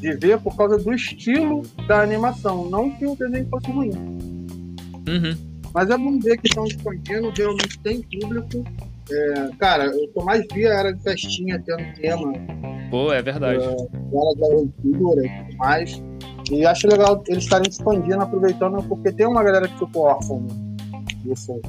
de 0.00 0.16
ver 0.16 0.38
por 0.40 0.56
causa 0.56 0.78
do 0.78 0.94
estilo 0.94 1.60
da 1.86 2.00
animação. 2.00 2.70
Não 2.70 2.90
que 2.92 3.04
o 3.04 3.14
desenho 3.14 3.46
fosse 3.50 3.70
ruim. 3.70 3.90
Uhum. 5.06 5.36
Mas 5.74 5.90
é 5.90 5.98
bom 5.98 6.18
ver 6.18 6.38
que 6.38 6.48
estão 6.48 6.64
expandindo, 6.64 7.30
realmente 7.36 7.78
tem 7.80 8.00
público. 8.00 8.64
É, 9.10 9.48
cara, 9.58 9.88
o 9.88 10.08
que 10.08 10.12
eu 10.16 10.24
mais 10.24 10.44
via 10.52 10.68
era 10.68 10.92
de 10.92 11.02
festinha 11.02 11.62
tendo 11.64 11.94
tema. 12.00 12.32
Pô, 12.90 13.12
é 13.12 13.22
verdade. 13.22 13.62
É, 13.62 13.76
de 13.76 14.44
aventura 14.44 15.26
e 15.26 15.44
tudo 15.44 15.56
mais. 15.58 16.02
E 16.50 16.64
acho 16.64 16.86
legal 16.88 17.22
eles 17.28 17.44
estarem 17.44 17.68
expandindo, 17.68 18.20
aproveitando, 18.20 18.82
porque 18.88 19.12
tem 19.12 19.26
uma 19.26 19.42
galera 19.42 19.66
que 19.68 19.78
ficou 19.78 20.02
órfã 20.02 20.40
disso 21.24 21.60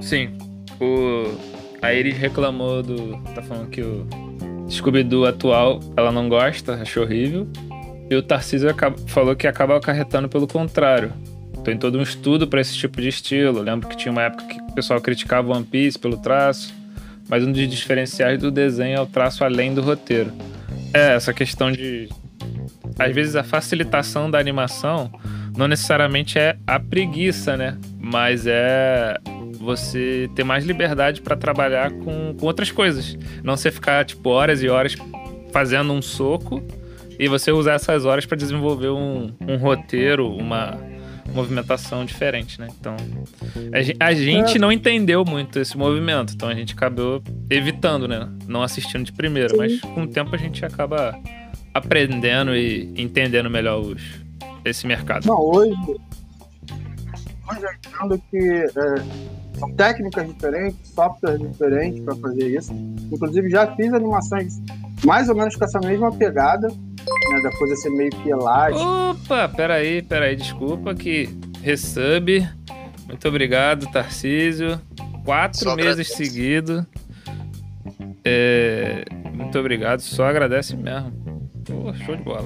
Sim. 0.00 0.36
O... 0.80 1.58
A 1.80 1.92
Iris 1.92 2.16
reclamou 2.16 2.82
do. 2.82 3.16
Tá 3.34 3.42
falando 3.42 3.68
que 3.68 3.82
o 3.82 4.06
Scooby-Doo 4.68 5.26
atual 5.26 5.80
ela 5.96 6.10
não 6.10 6.28
gosta, 6.28 6.74
achou 6.74 7.04
horrível. 7.04 7.46
E 8.10 8.16
o 8.16 8.22
Tarcísio 8.22 8.74
falou 9.06 9.36
que 9.36 9.46
acaba 9.46 9.76
acarretando 9.76 10.28
pelo 10.28 10.48
contrário. 10.48 11.12
Tem 11.64 11.76
todo 11.76 11.98
um 11.98 12.02
estudo 12.02 12.46
para 12.46 12.60
esse 12.60 12.74
tipo 12.74 13.00
de 13.00 13.08
estilo. 13.08 13.58
Eu 13.58 13.62
lembro 13.62 13.88
que 13.88 13.96
tinha 13.96 14.12
uma 14.12 14.22
época 14.22 14.44
que 14.44 14.60
o 14.60 14.72
pessoal 14.72 15.00
criticava 15.00 15.52
One 15.52 15.64
Piece 15.64 15.98
pelo 15.98 16.16
traço, 16.16 16.74
mas 17.28 17.44
um 17.44 17.52
dos 17.52 17.68
diferenciais 17.68 18.40
do 18.40 18.50
desenho 18.50 18.96
é 18.96 19.00
o 19.00 19.06
traço 19.06 19.44
além 19.44 19.74
do 19.74 19.82
roteiro. 19.82 20.32
É, 20.92 21.14
essa 21.14 21.32
questão 21.32 21.70
de. 21.70 22.08
Às 22.98 23.14
vezes 23.14 23.36
a 23.36 23.44
facilitação 23.44 24.30
da 24.30 24.38
animação 24.38 25.10
não 25.56 25.68
necessariamente 25.68 26.38
é 26.38 26.56
a 26.66 26.80
preguiça, 26.80 27.56
né? 27.56 27.76
Mas 28.00 28.46
é 28.46 29.16
você 29.58 30.30
ter 30.34 30.44
mais 30.44 30.64
liberdade 30.64 31.20
para 31.20 31.36
trabalhar 31.36 31.90
com, 31.90 32.34
com 32.38 32.46
outras 32.46 32.70
coisas. 32.70 33.18
Não 33.42 33.56
você 33.56 33.70
ficar, 33.70 34.04
tipo, 34.04 34.30
horas 34.30 34.62
e 34.62 34.68
horas 34.68 34.96
fazendo 35.52 35.92
um 35.92 36.00
soco 36.00 36.62
e 37.18 37.28
você 37.28 37.50
usar 37.50 37.74
essas 37.74 38.04
horas 38.04 38.24
para 38.24 38.36
desenvolver 38.36 38.90
um, 38.90 39.32
um 39.46 39.56
roteiro, 39.56 40.32
uma 40.32 40.78
movimentação 41.34 42.04
diferente, 42.04 42.60
né? 42.60 42.68
Então, 42.78 42.96
a 44.00 44.12
gente 44.14 44.56
é. 44.56 44.58
não 44.58 44.72
entendeu 44.72 45.24
muito 45.24 45.58
esse 45.58 45.76
movimento, 45.76 46.34
então 46.34 46.48
a 46.48 46.54
gente 46.54 46.72
acabou 46.74 47.22
evitando, 47.50 48.08
né? 48.08 48.28
Não 48.46 48.62
assistindo 48.62 49.04
de 49.04 49.12
primeiro, 49.12 49.50
Sim. 49.50 49.56
mas 49.56 49.80
com 49.80 50.02
o 50.02 50.06
tempo 50.06 50.34
a 50.34 50.38
gente 50.38 50.64
acaba 50.64 51.18
aprendendo 51.72 52.54
e 52.56 52.92
entendendo 52.96 53.48
melhor 53.50 53.80
os, 53.80 54.02
esse 54.64 54.86
mercado. 54.86 55.26
Não, 55.26 55.40
hoje, 55.40 55.72
hoje 57.50 57.62
eu 57.62 57.70
entendo 57.72 58.22
que 58.30 58.38
é, 58.38 59.58
são 59.58 59.72
técnicas 59.72 60.26
diferentes, 60.28 60.88
softwares 60.88 61.40
diferentes 61.40 62.00
para 62.00 62.16
fazer 62.16 62.56
isso. 62.56 62.72
Inclusive 63.12 63.50
já 63.50 63.74
fiz 63.76 63.92
animações 63.92 64.54
mais 65.04 65.28
ou 65.28 65.34
menos 65.36 65.54
com 65.56 65.64
essa 65.64 65.78
mesma 65.80 66.10
pegada, 66.12 66.68
né, 67.30 67.40
da 67.42 67.50
coisa 67.52 67.76
ser 67.76 67.90
meio 67.90 68.10
que 68.10 68.30
elástica. 68.30 68.84
Opa, 69.10 69.48
peraí, 69.48 70.02
peraí, 70.02 70.36
desculpa 70.36 70.94
que 70.94 71.28
resub. 71.62 72.46
Muito 73.06 73.28
obrigado, 73.28 73.90
Tarcísio. 73.90 74.80
Quatro 75.24 75.60
só 75.60 75.76
meses 75.76 76.08
seguidos. 76.08 76.84
É, 78.24 79.04
muito 79.32 79.58
obrigado, 79.58 80.00
só 80.00 80.26
agradece 80.26 80.76
mesmo. 80.76 81.12
Pô, 81.64 81.92
show 81.94 82.16
de 82.16 82.22
bola. 82.22 82.44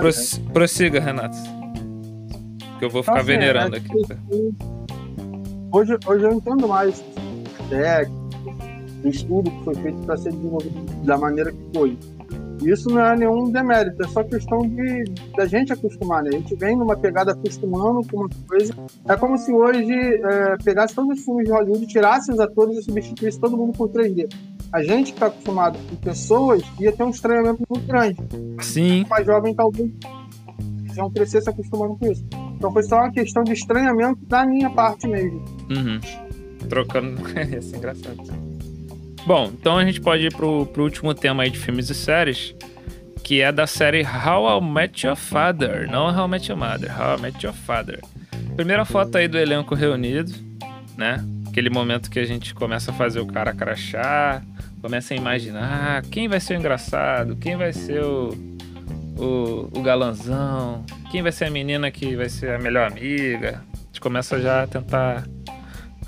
Pross 0.00 0.40
prossiga, 0.52 1.00
Renato. 1.00 1.36
Que 2.78 2.84
eu 2.84 2.90
vou 2.90 3.02
ficar 3.02 3.18
assim, 3.18 3.26
venerando 3.26 3.76
é 3.76 3.78
aqui. 3.78 3.92
Hoje, 5.72 5.96
hoje 6.06 6.24
eu 6.24 6.32
entendo 6.32 6.66
mais 6.66 7.04
técnico, 7.68 8.28
estudo 9.04 9.50
que 9.50 9.64
foi 9.64 9.74
feito 9.74 9.98
para 10.06 10.16
ser 10.16 10.32
desenvolvido 10.32 11.04
da 11.04 11.18
maneira 11.18 11.52
que 11.52 11.58
foi. 11.74 11.98
Isso 12.62 12.88
não 12.88 13.00
é 13.00 13.16
nenhum 13.16 13.50
demérito, 13.50 14.02
é 14.02 14.08
só 14.08 14.22
questão 14.22 14.60
de 14.60 15.04
da 15.36 15.46
gente 15.46 15.72
acostumar, 15.72 16.22
né? 16.22 16.30
A 16.32 16.36
gente 16.36 16.54
vem 16.56 16.76
numa 16.76 16.96
pegada 16.96 17.32
acostumando 17.32 18.06
com 18.08 18.18
uma 18.18 18.28
coisa. 18.46 18.74
É 19.06 19.16
como 19.16 19.38
se 19.38 19.52
hoje 19.52 19.92
é, 19.92 20.56
pegasse 20.62 20.94
todos 20.94 21.18
os 21.18 21.24
filmes 21.24 21.46
de 21.46 21.52
Hollywood, 21.52 21.86
tirasse 21.86 22.32
os 22.32 22.40
atores 22.40 22.78
e 22.78 22.82
substituísse 22.82 23.38
todo 23.38 23.56
mundo 23.56 23.72
por 23.72 23.88
3D. 23.88 24.28
a 24.72 24.82
gente 24.82 25.12
que 25.12 25.16
está 25.16 25.26
acostumado 25.26 25.78
com 25.88 25.96
pessoas 25.96 26.62
ia 26.78 26.92
ter 26.92 27.02
um 27.02 27.10
estranhamento 27.10 27.62
muito 27.68 27.86
grande. 27.86 28.16
Sim. 28.60 29.04
O 29.04 29.08
mais 29.08 29.26
jovem 29.26 29.54
talvez 29.54 29.90
vão 30.94 31.10
crescer 31.10 31.40
se 31.40 31.48
acostumando 31.48 31.96
com 31.96 32.10
isso. 32.10 32.24
Então 32.56 32.72
foi 32.72 32.82
só 32.82 32.96
uma 32.96 33.10
questão 33.10 33.44
de 33.44 33.52
estranhamento 33.52 34.18
da 34.26 34.44
minha 34.44 34.68
parte 34.70 35.06
mesmo. 35.06 35.44
Uhum. 35.70 36.00
Trocando. 36.68 37.22
Isso 37.56 37.74
é 37.74 37.78
engraçado. 37.78 38.47
Bom, 39.28 39.52
então 39.52 39.76
a 39.76 39.84
gente 39.84 40.00
pode 40.00 40.24
ir 40.24 40.34
pro, 40.34 40.64
pro 40.64 40.84
último 40.84 41.12
tema 41.12 41.42
aí 41.42 41.50
de 41.50 41.58
filmes 41.58 41.90
e 41.90 41.94
séries, 41.94 42.54
que 43.22 43.42
é 43.42 43.52
da 43.52 43.66
série 43.66 44.02
How 44.02 44.58
I 44.58 44.64
Met 44.64 45.06
Your 45.06 45.16
Father. 45.16 45.86
Não 45.86 46.06
How 46.06 46.26
I 46.26 46.30
Met 46.30 46.50
Your 46.50 46.58
Mother, 46.58 46.90
How 46.98 47.18
I 47.18 47.20
Met 47.20 47.44
Your 47.44 47.54
Father. 47.54 48.00
Primeira 48.56 48.86
foto 48.86 49.18
aí 49.18 49.28
do 49.28 49.36
elenco 49.36 49.74
reunido, 49.74 50.32
né? 50.96 51.22
Aquele 51.46 51.68
momento 51.68 52.10
que 52.10 52.18
a 52.18 52.24
gente 52.24 52.54
começa 52.54 52.90
a 52.90 52.94
fazer 52.94 53.20
o 53.20 53.26
cara 53.26 53.52
crachar, 53.52 54.42
começa 54.80 55.12
a 55.12 55.16
imaginar 55.18 56.00
quem 56.04 56.26
vai 56.26 56.40
ser 56.40 56.54
o 56.54 56.58
engraçado, 56.60 57.36
quem 57.36 57.54
vai 57.54 57.74
ser 57.74 58.02
o, 58.02 58.30
o, 59.18 59.78
o 59.78 59.82
galanzão, 59.82 60.86
quem 61.10 61.20
vai 61.20 61.32
ser 61.32 61.44
a 61.44 61.50
menina 61.50 61.90
que 61.90 62.16
vai 62.16 62.30
ser 62.30 62.52
a 62.52 62.58
melhor 62.58 62.90
amiga. 62.90 63.62
A 63.74 63.86
gente 63.88 64.00
começa 64.00 64.40
já 64.40 64.62
a 64.62 64.66
tentar 64.66 65.24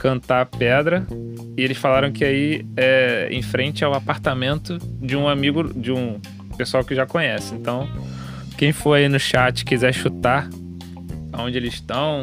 cantar 0.01 0.47
pedra. 0.47 1.07
E 1.57 1.63
eles 1.63 1.77
falaram 1.77 2.11
que 2.11 2.25
aí 2.25 2.67
é 2.77 3.29
em 3.31 3.43
frente 3.43 3.85
ao 3.85 3.95
apartamento 3.95 4.79
de 5.01 5.15
um 5.17 5.29
amigo, 5.29 5.63
de 5.73 5.93
um 5.93 6.19
pessoal 6.57 6.83
que 6.83 6.95
já 6.95 7.07
conhece. 7.07 7.55
Então, 7.55 7.89
quem 8.57 8.73
for 8.73 8.95
aí 8.95 9.09
no 9.09 9.21
chat 9.21 9.65
quiser 9.65 9.93
chutar 9.93 10.49
onde 11.33 11.57
eles 11.57 11.75
estão, 11.75 12.23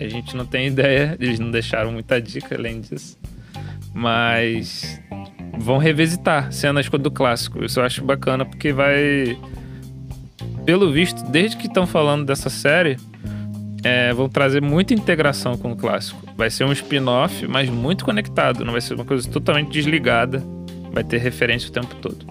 a 0.00 0.08
gente 0.08 0.36
não 0.36 0.46
tem 0.46 0.68
ideia. 0.68 1.16
Eles 1.20 1.38
não 1.38 1.50
deixaram 1.50 1.92
muita 1.92 2.20
dica 2.20 2.56
além 2.56 2.80
disso. 2.80 3.18
Mas 3.94 5.00
vão 5.58 5.78
revisitar 5.78 6.50
cenas 6.52 6.88
do 6.88 7.10
clássico. 7.10 7.64
Isso 7.64 7.78
eu 7.78 7.84
acho 7.84 8.02
bacana 8.04 8.44
porque 8.44 8.72
vai. 8.72 9.38
Pelo 10.64 10.92
visto, 10.92 11.22
desde 11.30 11.56
que 11.56 11.66
estão 11.66 11.86
falando 11.86 12.24
dessa 12.24 12.48
série, 12.48 12.96
é, 13.84 14.12
vão 14.12 14.28
trazer 14.28 14.60
muita 14.62 14.94
integração 14.94 15.56
com 15.56 15.72
o 15.72 15.76
clássico. 15.76 16.22
Vai 16.36 16.50
ser 16.50 16.64
um 16.64 16.72
spin-off, 16.72 17.46
mas 17.48 17.68
muito 17.68 18.04
conectado. 18.04 18.64
Não 18.64 18.72
vai 18.72 18.80
ser 18.80 18.94
uma 18.94 19.04
coisa 19.04 19.28
totalmente 19.28 19.70
desligada. 19.70 20.42
Vai 20.92 21.02
ter 21.04 21.18
referência 21.18 21.68
o 21.68 21.72
tempo 21.72 21.94
todo. 21.96 22.26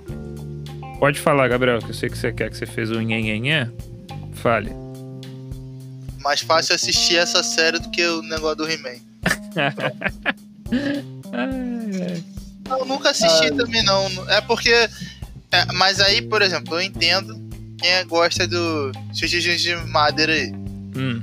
Pode 0.99 1.19
falar, 1.19 1.47
Gabriel, 1.47 1.79
que 1.79 1.89
eu 1.89 1.93
sei 1.93 2.09
que 2.09 2.17
você 2.17 2.31
quer 2.31 2.49
que 2.49 2.57
você 2.57 2.65
fez 2.65 2.91
o 2.91 2.99
nhenhenhé. 3.01 3.67
Fale. 4.35 4.71
Mais 6.23 6.41
fácil 6.41 6.75
assistir 6.75 7.17
essa 7.17 7.41
série 7.41 7.79
do 7.79 7.89
que 7.89 8.05
o 8.05 8.21
negócio 8.21 8.57
do 8.57 8.69
He-Man. 8.69 8.99
Eu 12.69 12.85
nunca 12.85 13.09
assisti 13.09 13.47
Ah. 13.47 13.55
também, 13.55 13.83
não. 13.83 14.05
É 14.29 14.39
porque. 14.41 14.69
é, 14.71 15.65
mas 15.73 15.99
aí, 15.99 16.21
por 16.21 16.41
exemplo, 16.41 16.75
eu 16.75 16.81
entendo 16.81 17.35
quem 17.77 18.07
gosta 18.07 18.47
do 18.47 18.91
Xixi 19.13 19.57
de 19.57 19.75
Madeira 19.87 20.31
aí. 20.33 20.51
Hum, 20.95 21.21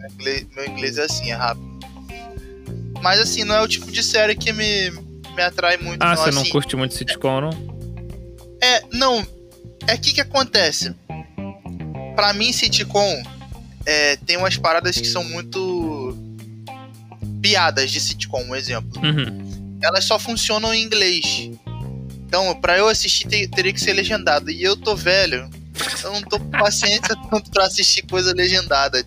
Meu 0.00 0.10
inglês, 0.10 0.46
meu 0.54 0.66
inglês 0.66 0.98
é 0.98 1.04
assim, 1.04 1.30
é 1.30 1.34
rápido. 1.34 1.68
Mas 3.02 3.20
assim, 3.20 3.44
não 3.44 3.54
é 3.54 3.60
o 3.62 3.68
tipo 3.68 3.90
de 3.90 4.02
série 4.02 4.34
que 4.34 4.52
me, 4.52 4.90
me 4.90 5.42
atrai 5.42 5.76
muito. 5.76 6.02
Ah, 6.02 6.14
não. 6.14 6.16
você 6.16 6.30
não 6.30 6.42
assim, 6.42 6.50
curte 6.50 6.76
muito 6.76 6.94
sitcom, 6.94 7.40
não? 7.40 7.50
É, 8.62 8.82
não. 8.92 9.26
É 9.86 9.96
que 9.96 10.12
que 10.12 10.20
acontece. 10.20 10.94
Pra 12.14 12.32
mim, 12.34 12.52
sitcom 12.52 13.22
é, 13.86 14.16
tem 14.16 14.36
umas 14.36 14.56
paradas 14.56 14.96
que 14.98 15.06
são 15.06 15.24
muito 15.24 16.16
piadas 17.40 17.90
de 17.90 18.00
sitcom, 18.00 18.42
um 18.44 18.54
exemplo. 18.54 19.00
Uhum. 19.02 19.78
Elas 19.82 20.04
só 20.04 20.18
funcionam 20.18 20.74
em 20.74 20.82
inglês. 20.82 21.50
Então, 22.26 22.54
pra 22.60 22.76
eu 22.76 22.86
assistir, 22.86 23.26
te- 23.26 23.48
teria 23.48 23.72
que 23.72 23.80
ser 23.80 23.92
legendado. 23.94 24.50
E 24.50 24.62
eu 24.62 24.76
tô 24.76 24.94
velho. 24.94 25.48
Eu 26.04 26.12
não 26.12 26.20
tô 26.22 26.38
com 26.38 26.50
paciência 26.50 27.16
tanto 27.30 27.50
pra 27.50 27.64
assistir 27.64 28.02
coisa 28.02 28.34
legendada. 28.34 29.04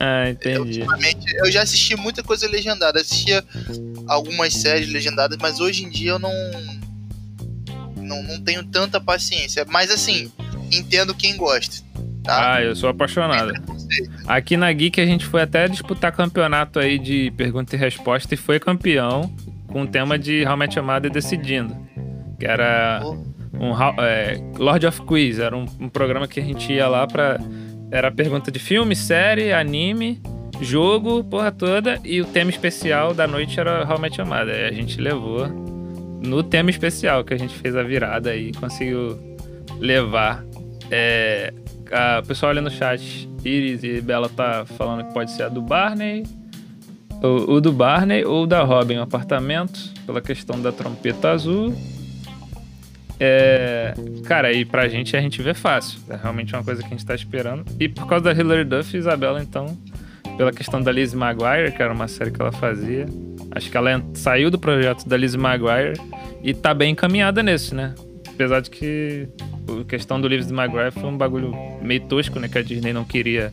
Ah, 0.00 0.26
Eu, 0.26 0.32
entendi. 0.32 0.80
ultimamente, 0.80 1.36
eu 1.36 1.50
já 1.52 1.62
assisti 1.62 1.96
muita 1.96 2.22
coisa 2.22 2.48
legendada. 2.48 3.00
Assistia 3.00 3.44
algumas 4.06 4.52
séries 4.52 4.88
legendadas, 4.92 5.38
mas 5.40 5.60
hoje 5.60 5.84
em 5.84 5.90
dia 5.90 6.12
eu 6.12 6.18
não. 6.18 6.32
Não, 7.96 8.22
não 8.22 8.40
tenho 8.42 8.62
tanta 8.64 9.00
paciência. 9.00 9.64
Mas 9.68 9.90
assim, 9.90 10.30
entendo 10.70 11.14
quem 11.14 11.36
gosta. 11.36 11.82
Tá? 12.22 12.54
Ah, 12.54 12.62
eu 12.62 12.74
sou 12.76 12.88
apaixonado. 12.88 13.52
Aqui 14.26 14.56
na 14.56 14.72
Geek 14.72 15.00
a 15.00 15.06
gente 15.06 15.24
foi 15.24 15.42
até 15.42 15.68
disputar 15.68 16.12
campeonato 16.12 16.78
aí 16.78 16.98
de 16.98 17.30
pergunta 17.36 17.76
e 17.76 17.78
resposta 17.78 18.32
e 18.34 18.36
foi 18.36 18.58
campeão 18.58 19.34
com 19.68 19.82
o 19.82 19.86
tema 19.86 20.18
de 20.18 20.44
How 20.46 20.54
I 20.54 20.56
Met 20.56 20.76
Your 20.78 20.86
Mother 20.86 21.10
decidindo. 21.10 21.76
Que 22.38 22.46
era 22.46 23.00
um 23.52 23.72
é, 24.02 24.40
Lord 24.58 24.86
of 24.86 25.02
Quiz, 25.02 25.38
era 25.38 25.56
um, 25.56 25.66
um 25.78 25.88
programa 25.88 26.26
que 26.26 26.40
a 26.40 26.42
gente 26.42 26.72
ia 26.72 26.88
lá 26.88 27.06
pra. 27.06 27.38
Era 27.90 28.10
pergunta 28.10 28.50
de 28.50 28.58
filme, 28.58 28.96
série, 28.96 29.52
anime, 29.52 30.20
jogo, 30.60 31.22
porra 31.24 31.52
toda, 31.52 32.00
e 32.04 32.20
o 32.20 32.24
tema 32.24 32.50
especial 32.50 33.14
da 33.14 33.26
noite 33.26 33.58
era 33.60 33.86
How 33.88 33.98
I 33.98 34.00
Met 34.00 34.20
Your 34.20 34.28
Mother. 34.28 34.54
E 34.54 34.64
a 34.68 34.72
gente 34.72 35.00
levou 35.00 35.46
no 35.48 36.42
tema 36.42 36.70
especial 36.70 37.22
que 37.24 37.34
a 37.34 37.38
gente 37.38 37.54
fez 37.54 37.76
a 37.76 37.82
virada 37.82 38.34
e 38.34 38.52
conseguiu 38.52 39.18
levar. 39.78 40.44
É, 40.90 41.52
a- 41.92 42.20
o 42.22 42.26
pessoal 42.26 42.50
ali 42.50 42.60
no 42.60 42.70
chat, 42.70 43.28
Iris 43.44 43.82
e 43.84 44.00
Bela 44.00 44.28
tá 44.28 44.64
falando 44.76 45.06
que 45.06 45.14
pode 45.14 45.30
ser 45.32 45.44
a 45.44 45.48
do 45.48 45.62
Barney, 45.62 46.24
o, 47.22 47.54
o 47.54 47.60
do 47.60 47.72
Barney 47.72 48.24
ou 48.24 48.46
da 48.46 48.62
Robin, 48.62 48.98
um 48.98 49.02
apartamento, 49.02 49.78
pela 50.04 50.20
questão 50.20 50.60
da 50.60 50.72
trompeta 50.72 51.30
azul. 51.30 51.74
É, 53.18 53.94
cara, 54.24 54.52
e 54.52 54.64
pra 54.64 54.88
gente 54.88 55.16
a 55.16 55.20
gente 55.20 55.40
vê 55.40 55.54
fácil. 55.54 56.00
É 56.08 56.16
realmente 56.16 56.54
uma 56.54 56.64
coisa 56.64 56.80
que 56.80 56.86
a 56.86 56.90
gente 56.90 57.06
tá 57.06 57.14
esperando. 57.14 57.64
E 57.78 57.88
por 57.88 58.06
causa 58.06 58.24
da 58.24 58.32
Hilary 58.32 58.64
Duff, 58.64 58.96
Isabela, 58.96 59.42
então, 59.42 59.76
pela 60.36 60.52
questão 60.52 60.80
da 60.80 60.90
Lizzie 60.90 61.16
Maguire, 61.16 61.72
que 61.74 61.82
era 61.82 61.92
uma 61.92 62.08
série 62.08 62.30
que 62.30 62.40
ela 62.40 62.52
fazia. 62.52 63.06
Acho 63.50 63.70
que 63.70 63.76
ela 63.76 64.02
saiu 64.14 64.50
do 64.50 64.58
projeto 64.58 65.08
da 65.08 65.16
Lizzie 65.16 65.38
Maguire 65.38 65.98
e 66.42 66.52
tá 66.52 66.74
bem 66.74 66.92
encaminhada 66.92 67.42
nesse, 67.42 67.74
né? 67.74 67.94
Apesar 68.28 68.60
de 68.60 68.70
que 68.70 69.28
a 69.80 69.84
questão 69.84 70.20
do 70.20 70.26
Lizzie 70.26 70.52
Maguire 70.52 70.90
foi 70.90 71.04
um 71.04 71.16
bagulho 71.16 71.54
meio 71.80 72.00
tosco, 72.02 72.40
né? 72.40 72.48
Que 72.48 72.58
a 72.58 72.62
Disney 72.62 72.92
não 72.92 73.04
queria 73.04 73.52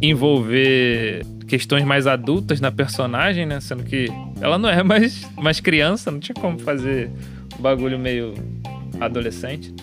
envolver 0.00 1.24
questões 1.46 1.84
mais 1.84 2.06
adultas 2.06 2.60
na 2.60 2.70
personagem, 2.70 3.46
né? 3.46 3.60
Sendo 3.60 3.82
que 3.82 4.08
ela 4.40 4.58
não 4.58 4.68
é 4.68 4.82
mais, 4.82 5.26
mais 5.36 5.58
criança, 5.58 6.10
não 6.10 6.20
tinha 6.20 6.34
como 6.34 6.58
fazer 6.58 7.10
bagulho 7.58 7.98
meio 7.98 8.34
adolescente. 9.00 9.74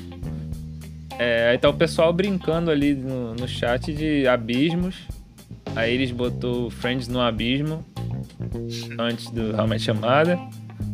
É, 1.18 1.50
aí 1.50 1.58
tá 1.58 1.70
o 1.70 1.74
pessoal 1.74 2.12
brincando 2.12 2.70
ali 2.70 2.94
no, 2.94 3.34
no 3.36 3.48
chat 3.48 3.94
de 3.94 4.28
abismos. 4.28 4.96
Aí 5.76 5.94
eles 5.94 6.12
botou 6.12 6.70
Friends 6.70 7.08
no 7.08 7.22
abismo 7.22 7.86
antes 8.98 9.30
do 9.30 9.56
Your 9.88 9.96
Mother. 9.96 10.38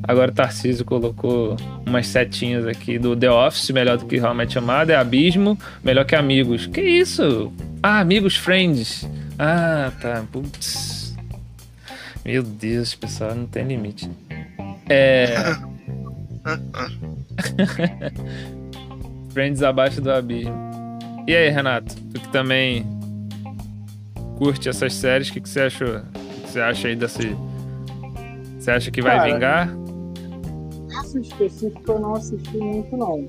Agora 0.04 0.32
o 0.32 0.34
Tarcísio 0.34 0.84
colocou 0.84 1.56
umas 1.86 2.08
setinhas 2.08 2.65
aqui 2.67 2.98
do 2.98 3.15
The 3.15 3.30
Office, 3.30 3.70
melhor 3.70 3.98
do 3.98 4.06
que 4.06 4.20
Met 4.20 4.56
Your 4.56 4.65
Mother, 4.65 5.00
Abismo, 5.00 5.58
melhor 5.84 6.06
que 6.06 6.15
Amigos. 6.15 6.65
Que 6.67 6.82
isso? 6.82 7.52
Ah, 7.82 8.00
Amigos, 8.00 8.36
Friends. 8.36 9.08
Ah, 9.38 9.91
tá. 10.02 10.24
Putz. 10.32 11.15
Meu 12.24 12.44
Deus, 12.44 12.94
pessoal, 12.94 13.36
não 13.36 13.46
tem 13.46 13.65
limite. 13.65 14.10
É. 14.89 15.56
Friends 19.34 19.63
abaixo 19.63 20.01
do 20.01 20.12
abismo. 20.12 20.54
E 21.27 21.36
aí, 21.36 21.49
Renato? 21.49 21.95
Tu 21.95 22.19
que 22.19 22.27
também 22.30 22.86
curte 24.38 24.69
essas 24.69 24.93
séries, 24.93 25.30
o 25.30 25.34
que, 25.34 25.41
que 25.41 25.49
você 25.49 25.62
achou? 25.62 25.97
O 25.97 26.01
que, 26.01 26.41
que 26.41 26.49
você 26.49 26.60
acha 26.60 26.88
aí 26.88 26.95
desse. 26.95 27.36
Você 28.60 28.71
acha 28.71 28.91
que 28.91 29.01
vai 29.01 29.17
Cara, 29.17 29.34
vingar? 29.34 29.69
Essa 30.99 31.19
específica 31.19 31.91
eu 31.91 31.99
não 31.99 32.15
assisti 32.15 32.58
muito, 32.58 32.97
não. 32.97 33.27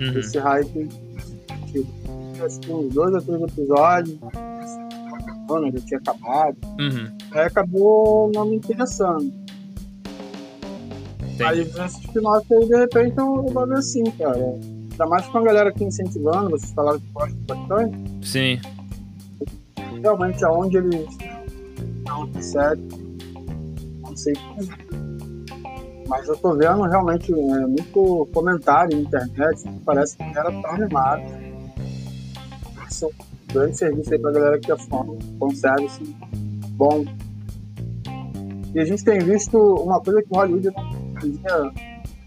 Uhum. 0.00 0.18
Esse 0.18 0.38
hype. 0.38 0.88
Tipo, 1.66 1.88
eu 2.38 2.46
assisti 2.46 2.72
uns 2.72 2.92
dois 2.92 3.14
ou 3.14 3.22
três 3.22 3.42
episódios. 3.42 4.18
Já 5.48 5.80
tinha 5.86 6.00
acabado. 6.00 6.56
Uhum. 6.80 7.12
Aí 7.32 7.42
acabou 7.42 8.30
não 8.34 8.46
me 8.46 8.56
interessando. 8.56 9.41
Entendi. 11.34 11.44
Aí 11.44 11.60
esse 11.60 12.00
spin-off 12.00 12.54
aí, 12.54 12.66
de 12.66 12.76
repente, 12.76 13.18
eu 13.18 13.44
vou 13.46 13.66
ver 13.66 13.78
assim, 13.78 14.04
cara. 14.04 14.36
Ainda 14.36 15.06
mais 15.06 15.26
com 15.26 15.38
a 15.38 15.42
galera 15.42 15.70
aqui 15.70 15.84
incentivando, 15.84 16.50
vocês 16.50 16.72
falaram 16.72 17.00
que 17.00 17.12
gostam 17.12 17.38
bastante. 17.46 18.26
Sim. 18.26 18.60
Realmente, 20.02 20.44
aonde 20.44 20.76
eles 20.76 21.06
estão 21.98 22.42
sério, 22.42 22.88
não 24.02 24.16
sei. 24.16 24.34
Mas 26.08 26.28
eu 26.28 26.36
tô 26.36 26.54
vendo 26.54 26.82
realmente 26.82 27.32
é, 27.32 27.66
muito 27.66 28.28
comentário 28.34 28.96
na 28.96 29.02
internet, 29.02 29.62
que 29.62 29.80
parece 29.84 30.16
que 30.16 30.22
a 30.22 30.32
galera 30.32 30.62
tá 30.62 30.74
animada. 30.74 31.22
Isso 32.90 33.06
é 33.06 33.08
um 33.08 33.54
grande 33.54 33.78
serviço 33.78 34.12
aí 34.12 34.18
pra 34.18 34.32
galera 34.32 34.58
que 34.58 34.70
é 34.70 34.76
fã, 34.76 35.06
um 35.40 35.50
service 35.54 36.02
bom. 36.72 37.04
E 38.74 38.80
a 38.80 38.84
gente 38.84 39.04
tem 39.04 39.18
visto 39.20 39.56
uma 39.56 40.00
coisa 40.00 40.22
que 40.22 40.28
o 40.30 40.36
Hollywood 40.36 40.70
não 40.70 41.01
fazia 41.22 41.72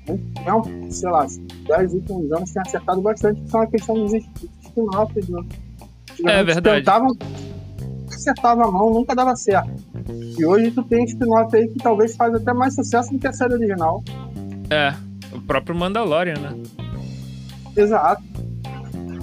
há 0.08 0.50
é 0.50 0.54
um, 0.54 0.92
sei 0.92 1.10
lá, 1.10 1.26
10 1.68 1.94
últimos 1.94 2.32
anos 2.32 2.52
tem 2.52 2.62
acertado 2.62 3.02
bastante, 3.02 3.42
que 3.42 3.50
são 3.50 3.62
a 3.62 3.68
questão 3.68 3.96
dos 3.96 4.14
spin-offs. 4.14 5.30
Né? 5.30 5.42
É 6.26 6.44
verdade. 6.44 6.80
Tentavam, 6.80 7.18
acertava 8.08 8.66
a 8.66 8.72
mão, 8.72 8.94
nunca 8.94 9.16
dava 9.16 9.36
certo. 9.36 9.72
E 10.38 10.46
hoje 10.46 10.72
tu 10.72 10.84
tem 10.84 11.04
spin-off 11.06 11.56
aí 11.56 11.68
que 11.68 11.80
talvez 11.80 12.16
faz 12.16 12.34
até 12.36 12.54
mais 12.54 12.76
sucesso 12.76 13.12
do 13.12 13.20
que 13.20 13.28
a 13.28 13.34
série 13.34 13.54
original. 13.54 14.04
É, 14.70 14.94
o 15.36 15.42
próprio 15.42 15.76
Mandalorian, 15.76 16.40
né? 16.40 16.64
Exato. 17.76 18.24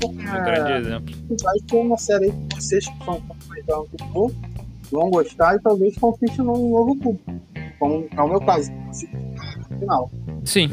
Um 0.04 0.44
grande 0.44 0.72
exemplo. 0.72 1.14
Vai 1.42 1.54
ter 1.66 1.76
uma 1.76 1.96
série 1.96 2.24
aí 2.26 2.32
que 2.32 2.56
vocês 2.56 2.86
que 2.86 3.04
são 3.04 3.22
da 3.66 3.78
Antipo 3.78 4.32
vão 4.90 5.10
gostar 5.10 5.56
e 5.56 5.60
talvez 5.60 5.96
conquiste 5.96 6.38
num 6.38 6.70
novo 6.70 6.96
público. 6.96 7.32
Como 7.78 8.06
é 8.10 8.20
o 8.20 8.28
meu 8.28 8.40
caso. 8.40 8.70
Final. 9.82 10.10
Sim. 10.44 10.70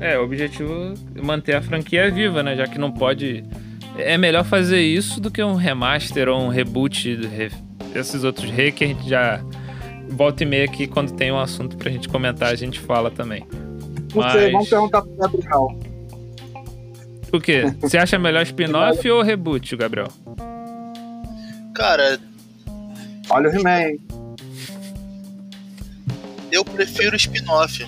É, 0.00 0.18
o 0.18 0.24
objetivo 0.24 0.94
é 1.14 1.22
manter 1.22 1.56
a 1.56 1.62
franquia 1.62 2.10
viva, 2.10 2.42
né? 2.42 2.56
Já 2.56 2.66
que 2.66 2.78
não 2.78 2.90
pode. 2.90 3.44
É 3.98 4.16
melhor 4.16 4.44
fazer 4.44 4.80
isso 4.80 5.20
do 5.20 5.30
que 5.30 5.42
um 5.42 5.54
remaster 5.54 6.28
ou 6.28 6.40
um 6.40 6.48
reboot 6.48 7.18
esses 7.94 8.24
outros 8.24 8.50
re 8.50 8.72
que 8.72 8.84
a 8.84 8.86
gente 8.86 9.06
já 9.06 9.44
volta 10.08 10.42
e 10.42 10.46
meia 10.46 10.64
aqui 10.64 10.86
quando 10.86 11.12
tem 11.12 11.30
um 11.30 11.38
assunto 11.38 11.76
pra 11.76 11.90
gente 11.90 12.08
comentar, 12.08 12.50
a 12.50 12.54
gente 12.54 12.80
fala 12.80 13.10
também. 13.10 13.46
Não 14.14 14.22
Mas... 14.22 14.32
sei, 14.32 14.52
vamos 14.52 14.68
perguntar 14.68 15.02
pro 15.02 15.16
Gabriel. 15.16 15.78
O 17.32 17.40
quê? 17.40 17.64
Você 17.80 17.98
acha 17.98 18.18
melhor 18.18 18.42
spin-off 18.42 19.10
ou 19.10 19.22
reboot, 19.22 19.76
Gabriel? 19.76 20.08
Cara, 21.74 22.18
Olha 23.30 23.48
o 23.48 23.54
He-Man. 23.54 23.96
eu 26.50 26.64
prefiro 26.64 27.16
spin-off. 27.16 27.86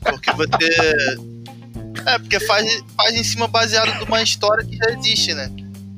Porque 0.00 0.30
você. 0.32 0.66
É, 2.06 2.18
porque 2.18 2.40
faz, 2.40 2.82
faz 2.96 3.14
em 3.16 3.24
cima 3.24 3.46
baseado 3.48 4.00
numa 4.04 4.22
história 4.22 4.64
que 4.64 4.76
já 4.76 4.90
existe, 4.90 5.34
né? 5.34 5.50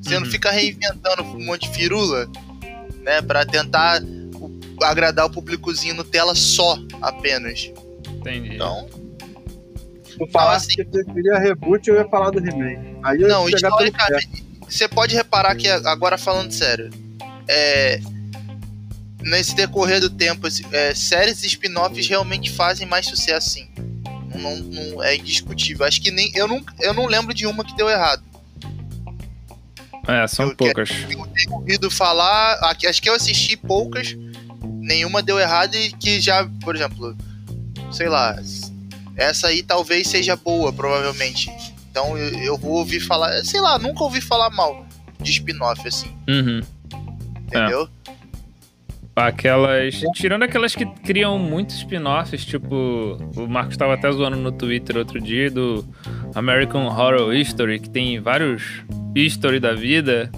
Você 0.02 0.14
não 0.18 0.24
Uhum. 0.24 0.30
fica 0.30 0.50
reinventando 0.50 1.22
um 1.22 1.44
monte 1.44 1.68
de 1.70 1.76
firula, 1.76 2.26
né? 3.02 3.20
Pra 3.22 3.44
tentar 3.44 4.02
o- 4.02 4.58
agradar 4.82 5.26
o 5.26 5.30
públicozinho 5.30 5.94
Nutella 5.94 6.34
só, 6.34 6.78
apenas. 7.02 7.70
Entendi. 8.08 8.54
Então, 8.54 8.88
Tu 10.18 10.26
falasse 10.32 10.66
assim- 10.66 10.76
que 10.76 10.84
preferia 10.84 11.38
reboot, 11.38 11.88
eu 11.88 11.96
ia 11.96 12.08
falar 12.08 12.30
do 12.30 12.38
He-Man. 12.38 12.98
Aí 13.02 13.20
eu 13.22 13.28
não, 13.28 13.48
historicamente, 13.48 14.44
você 14.68 14.88
pode 14.88 15.14
reparar 15.14 15.54
que, 15.54 15.68
agora 15.68 16.18
falando 16.18 16.50
sério, 16.52 16.90
é, 17.48 18.00
nesse 19.22 19.54
decorrer 19.54 20.00
do 20.00 20.10
tempo, 20.10 20.46
é, 20.72 20.94
séries 20.94 21.42
e 21.44 21.46
spin-offs 21.46 22.06
realmente 22.08 22.50
fazem 22.50 22.86
mais 22.86 23.06
sucesso, 23.06 23.50
sim. 23.50 23.68
Não, 24.34 24.56
não- 24.56 25.02
é 25.02 25.16
indiscutível. 25.16 25.84
Acho 25.86 26.00
que 26.00 26.10
nem. 26.10 26.30
Eu 26.34 26.46
não, 26.46 26.62
eu 26.80 26.94
não 26.94 27.06
lembro 27.06 27.34
de 27.34 27.46
uma 27.46 27.64
que 27.64 27.74
deu 27.76 27.88
errado. 27.88 28.22
É, 30.06 30.26
são 30.26 30.48
eu 30.48 30.56
poucas. 30.56 30.90
Eu 30.90 31.26
tenho 31.26 31.52
ouvido 31.54 31.90
falar. 31.90 32.58
Acho 32.86 33.02
que 33.02 33.08
eu 33.08 33.14
assisti 33.14 33.56
poucas, 33.56 34.16
nenhuma 34.62 35.22
deu 35.22 35.38
errado 35.38 35.74
e 35.74 35.92
que 35.92 36.20
já, 36.20 36.48
por 36.62 36.74
exemplo, 36.74 37.16
sei 37.92 38.08
lá, 38.08 38.36
essa 39.16 39.48
aí 39.48 39.62
talvez 39.62 40.08
seja 40.08 40.36
boa, 40.36 40.72
provavelmente. 40.72 41.50
Então 41.90 42.16
eu, 42.16 42.28
eu 42.40 42.56
vou 42.58 42.72
ouvir 42.72 43.00
falar, 43.00 43.44
sei 43.44 43.60
lá, 43.60 43.78
nunca 43.78 44.02
ouvi 44.04 44.20
falar 44.20 44.48
mal 44.50 44.86
de 45.20 45.32
spin-off, 45.32 45.86
assim, 45.86 46.16
Uhum. 46.28 46.60
entendeu? 47.46 47.88
Aquelas. 49.16 50.01
Tirando 50.14 50.44
aquelas 50.44 50.75
que 50.75 50.87
criam 50.87 51.38
muitos 51.38 51.77
spin-offs, 51.77 52.44
tipo. 52.44 53.18
O 53.37 53.46
Marcos 53.46 53.75
estava 53.75 53.94
até 53.94 54.11
zoando 54.11 54.37
no 54.37 54.53
Twitter 54.53 54.96
outro 54.96 55.20
dia 55.20 55.51
do 55.51 55.85
American 56.35 56.87
Horror 56.87 57.33
History, 57.35 57.79
que 57.81 57.90
tem 57.90 58.18
vários 58.20 58.83
history 59.14 59.61
da 59.61 59.75
vida. 59.75 60.31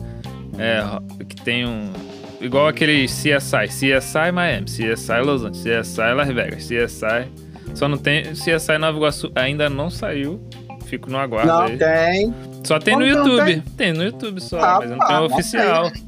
É, 0.58 0.82
que 1.24 1.36
tem 1.36 1.66
um. 1.66 1.92
Igual 2.40 2.66
aquele 2.66 3.06
CSI, 3.06 3.68
CSI 3.68 4.32
Miami, 4.32 4.64
CSI 4.66 5.20
Los 5.24 5.44
Angeles, 5.44 5.86
CSI 5.88 6.14
Las 6.14 6.28
Vegas, 6.28 6.64
CSI. 6.66 7.28
Só 7.74 7.86
não 7.88 7.96
tem. 7.98 8.24
CSI 8.32 8.78
Nova 8.78 8.98
Iguaçu 8.98 9.30
ainda 9.34 9.70
não 9.70 9.88
saiu. 9.90 10.40
Fico 10.86 11.10
no 11.10 11.16
aguardo 11.18 11.48
Não, 11.48 11.62
aí. 11.62 11.78
tem. 11.78 12.34
Só 12.64 12.78
tem 12.78 12.94
no 12.96 13.00
Como 13.00 13.12
que 13.12 13.28
não 13.28 13.38
YouTube. 13.48 13.62
Tem? 13.76 13.92
no 13.94 14.02
YouTube 14.04 14.40
só, 14.42 14.60
Ah, 14.60 14.78
mas 14.80 14.90
não 14.90 14.98
pá, 14.98 15.06
tem 15.06 15.16
o 15.16 15.18
não 15.20 15.26
oficial. 15.26 15.90
tem. 15.90 16.02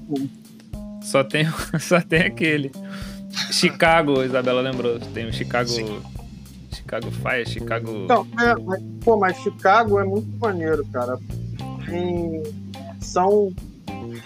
Só 1.05 1.23
tem, 1.23 1.47
só 1.79 2.01
tem 2.01 2.23
aquele. 2.23 2.73
Chicago, 3.51 4.23
Isabela 4.23 4.61
lembrou. 4.61 4.99
Tem 5.13 5.27
o 5.29 5.33
Chicago. 5.33 5.69
Sim. 5.69 6.01
Chicago 6.73 7.11
Fire, 7.11 7.49
Chicago. 7.49 7.91
Então, 8.05 8.27
é, 8.41 8.55
mas, 8.63 8.83
pô, 9.05 9.17
mas 9.17 9.37
Chicago 9.39 9.99
é 10.01 10.05
muito 10.05 10.29
maneiro, 10.39 10.85
cara. 10.93 11.19
Tem- 11.87 12.43
são 13.01 13.53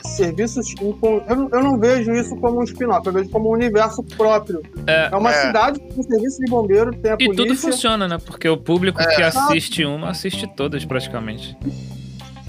serviços. 0.05 0.75
Eu 0.81 1.37
não, 1.37 1.49
eu 1.51 1.63
não 1.63 1.79
vejo 1.79 2.13
isso 2.13 2.37
como 2.37 2.61
um 2.61 2.65
spin-off, 2.65 3.07
eu 3.07 3.13
vejo 3.13 3.29
como 3.31 3.49
um 3.51 3.53
universo 3.53 4.03
próprio. 4.03 4.63
É, 4.87 5.09
É 5.13 5.17
uma 5.17 5.31
É. 5.33 5.47
cidade 5.47 5.81
com 5.81 6.03
serviço 6.03 6.39
de 6.41 6.51
bombeiro, 6.51 6.91
tem 6.93 7.13
a 7.13 7.15
e 7.15 7.27
polícia. 7.27 7.37
tudo 7.37 7.57
funciona, 7.57 8.09
né? 8.09 8.19
Porque 8.25 8.49
o 8.49 8.57
público 8.57 9.01
É. 9.01 9.07
que 9.15 9.23
assiste 9.23 9.85
uma 9.85 10.11
assiste 10.11 10.47
todas 10.57 10.85
praticamente. 10.85 11.57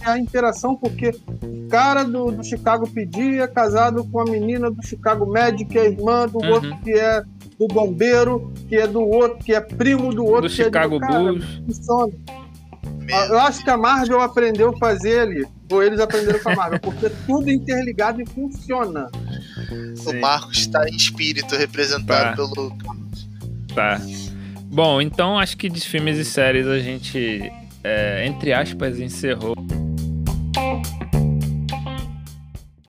A 0.05 0.17
interação, 0.17 0.75
porque 0.75 1.11
o 1.43 1.67
cara 1.69 2.03
do, 2.03 2.31
do 2.31 2.43
Chicago 2.43 2.89
PD 2.89 3.39
é 3.39 3.47
casado 3.47 4.03
com 4.05 4.19
a 4.21 4.25
menina 4.25 4.69
do 4.71 4.85
Chicago 4.85 5.25
Med, 5.31 5.65
que 5.65 5.77
é 5.77 5.85
irmã 5.87 6.27
do 6.27 6.39
Uhum. 6.39 6.51
outro 6.51 6.77
que 6.83 6.91
é 6.91 7.21
do 7.59 7.67
bombeiro, 7.67 8.53
que 8.69 8.75
é 8.77 8.87
do 8.87 9.01
outro, 9.01 9.37
que 9.39 9.53
é 9.53 9.59
primo 9.59 10.13
do 10.13 10.25
outro, 10.25 10.43
Do 10.43 10.49
que 10.49 10.63
Chicago 10.63 10.95
é 10.95 10.99
do 10.99 11.05
cara, 11.07 11.19
Bulls. 11.33 11.45
Eu 13.29 13.39
acho 13.39 13.63
que 13.63 13.69
a 13.69 13.77
Marvel 13.77 14.21
aprendeu 14.21 14.69
a 14.69 14.77
fazer 14.77 15.19
ali, 15.21 15.45
ou 15.71 15.83
eles 15.83 15.99
aprenderam 15.99 16.39
com 16.39 16.49
a 16.49 16.55
Marvel, 16.55 16.79
porque 16.79 17.07
é 17.07 17.11
tudo 17.25 17.49
interligado 17.51 18.21
e 18.21 18.25
funciona. 18.25 19.09
O 19.93 19.97
Sim. 20.11 20.19
Marcos 20.19 20.59
está 20.59 20.87
em 20.87 20.95
espírito 20.95 21.55
representado 21.55 22.29
Tá. 22.37 22.53
pelo. 22.53 22.73
Tá. 23.73 24.01
Bom, 24.71 25.01
então 25.01 25.37
acho 25.39 25.57
que 25.57 25.67
de 25.67 25.81
filmes 25.81 26.17
e 26.17 26.23
séries 26.23 26.67
a 26.67 26.77
gente, 26.79 27.51
é, 27.83 28.25
entre 28.27 28.53
aspas, 28.53 28.99
encerrou. 28.99 29.55
Thank 30.53 30.87
you. 30.87 30.98